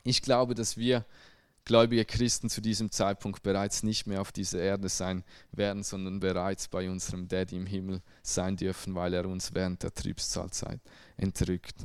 Ich 0.03 0.23
glaube, 0.23 0.57
dass 0.57 0.77
wir 0.77 1.07
gläubige 1.65 2.05
Christen 2.05 2.51
zu 2.51 2.61
diesem 2.61 2.91
Zeitpunkt 2.91 3.45
bereits 3.45 3.85
nicht 3.85 4.09
mehr 4.09 4.21
auf 4.21 4.33
dieser 4.33 4.59
Erde 4.59 4.89
sein 4.89 5.23
werden, 5.53 5.85
sondern 5.85 6.19
bereits 6.19 6.67
bei 6.67 6.91
unserem 6.91 7.29
Daddy 7.29 7.55
im 7.57 7.67
Himmel 7.67 8.03
sein 8.25 8.57
dürfen, 8.57 8.97
weil 8.97 9.15
er 9.15 9.27
uns 9.27 9.55
während 9.55 9.85
der 9.85 9.95
Trübsalzeit 9.95 10.81
entrückt. 11.17 11.77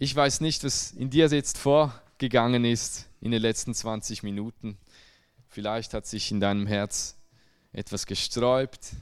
Ich 0.00 0.14
weiß 0.14 0.42
nicht, 0.42 0.62
was 0.62 0.92
in 0.92 1.10
dir 1.10 1.26
jetzt 1.26 1.58
vorgegangen 1.58 2.64
ist 2.64 3.08
in 3.20 3.32
den 3.32 3.42
letzten 3.42 3.74
20 3.74 4.22
Minuten. 4.22 4.78
Vielleicht 5.48 5.92
hat 5.92 6.06
sich 6.06 6.30
in 6.30 6.38
deinem 6.38 6.68
Herz 6.68 7.16
etwas 7.72 8.06
gesträubt. 8.06 8.92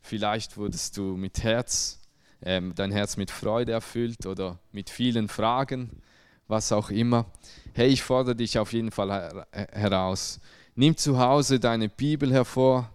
Vielleicht 0.00 0.56
wurdest 0.56 0.96
du 0.96 1.18
mit 1.18 1.42
Herz, 1.42 2.00
äh, 2.40 2.62
dein 2.74 2.90
Herz 2.90 3.18
mit 3.18 3.30
Freude 3.30 3.72
erfüllt 3.72 4.24
oder 4.24 4.58
mit 4.72 4.88
vielen 4.88 5.28
Fragen, 5.28 6.00
was 6.48 6.72
auch 6.72 6.88
immer. 6.88 7.26
Hey, 7.74 7.88
ich 7.88 8.02
fordere 8.02 8.34
dich 8.34 8.58
auf 8.58 8.72
jeden 8.72 8.92
Fall 8.92 9.10
her 9.10 9.46
heraus. 9.72 10.40
Nimm 10.74 10.96
zu 10.96 11.18
Hause 11.18 11.60
deine 11.60 11.90
Bibel 11.90 12.32
hervor, 12.32 12.90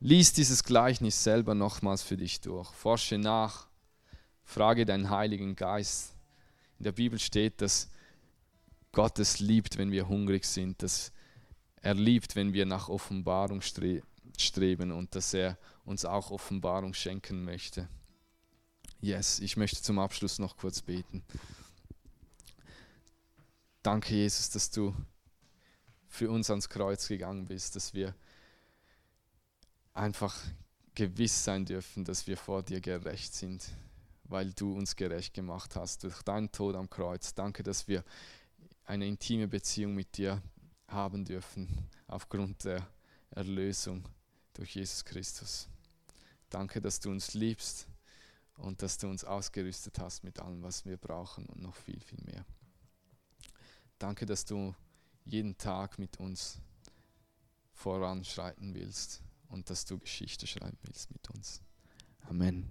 lies 0.00 0.32
dieses 0.32 0.64
Gleichnis 0.64 1.22
selber 1.22 1.54
nochmals 1.54 2.02
für 2.02 2.16
dich 2.16 2.40
durch, 2.40 2.70
forsche 2.70 3.18
nach, 3.18 3.66
frage 4.44 4.86
deinen 4.86 5.10
Heiligen 5.10 5.56
Geist. 5.56 6.15
In 6.78 6.84
der 6.84 6.92
Bibel 6.92 7.18
steht, 7.18 7.60
dass 7.60 7.90
Gott 8.92 9.18
es 9.18 9.40
liebt, 9.40 9.78
wenn 9.78 9.92
wir 9.92 10.08
hungrig 10.08 10.44
sind, 10.44 10.82
dass 10.82 11.12
er 11.82 11.94
liebt, 11.94 12.36
wenn 12.36 12.52
wir 12.52 12.66
nach 12.66 12.88
Offenbarung 12.88 13.60
streben 13.62 14.92
und 14.92 15.14
dass 15.14 15.34
er 15.34 15.58
uns 15.84 16.04
auch 16.04 16.30
Offenbarung 16.30 16.94
schenken 16.94 17.44
möchte. 17.44 17.88
Yes, 19.00 19.40
ich 19.40 19.56
möchte 19.56 19.82
zum 19.82 19.98
Abschluss 19.98 20.38
noch 20.38 20.56
kurz 20.56 20.80
beten. 20.80 21.22
Danke, 23.82 24.14
Jesus, 24.14 24.50
dass 24.50 24.70
du 24.70 24.94
für 26.08 26.30
uns 26.30 26.50
ans 26.50 26.68
Kreuz 26.68 27.06
gegangen 27.06 27.46
bist, 27.46 27.76
dass 27.76 27.94
wir 27.94 28.14
einfach 29.92 30.36
gewiss 30.94 31.44
sein 31.44 31.66
dürfen, 31.66 32.04
dass 32.04 32.26
wir 32.26 32.36
vor 32.36 32.62
dir 32.62 32.80
gerecht 32.80 33.34
sind, 33.34 33.68
weil 34.28 34.52
du 34.52 34.72
uns 34.72 34.96
gerecht 34.96 35.34
gemacht 35.34 35.76
hast 35.76 36.04
durch 36.04 36.22
deinen 36.22 36.50
Tod 36.52 36.74
am 36.74 36.90
Kreuz. 36.90 37.34
Danke, 37.34 37.62
dass 37.62 37.88
wir 37.88 38.04
eine 38.84 39.06
intime 39.06 39.48
Beziehung 39.48 39.94
mit 39.94 40.16
dir 40.16 40.42
haben 40.88 41.24
dürfen 41.24 41.68
aufgrund 42.06 42.64
der 42.64 42.86
Erlösung 43.30 44.08
durch 44.54 44.74
Jesus 44.74 45.04
Christus. 45.04 45.68
Danke, 46.48 46.80
dass 46.80 47.00
du 47.00 47.10
uns 47.10 47.34
liebst 47.34 47.88
und 48.58 48.82
dass 48.82 48.98
du 48.98 49.08
uns 49.08 49.24
ausgerüstet 49.24 49.98
hast 49.98 50.24
mit 50.24 50.40
allem, 50.40 50.62
was 50.62 50.84
wir 50.84 50.96
brauchen 50.96 51.46
und 51.46 51.60
noch 51.60 51.74
viel, 51.74 52.00
viel 52.00 52.22
mehr. 52.24 52.44
Danke, 53.98 54.26
dass 54.26 54.44
du 54.44 54.74
jeden 55.24 55.58
Tag 55.58 55.98
mit 55.98 56.18
uns 56.18 56.58
voranschreiten 57.72 58.74
willst 58.74 59.22
und 59.48 59.68
dass 59.68 59.84
du 59.84 59.98
Geschichte 59.98 60.46
schreiben 60.46 60.78
willst 60.82 61.10
mit 61.10 61.28
uns. 61.30 61.60
Amen. 62.28 62.70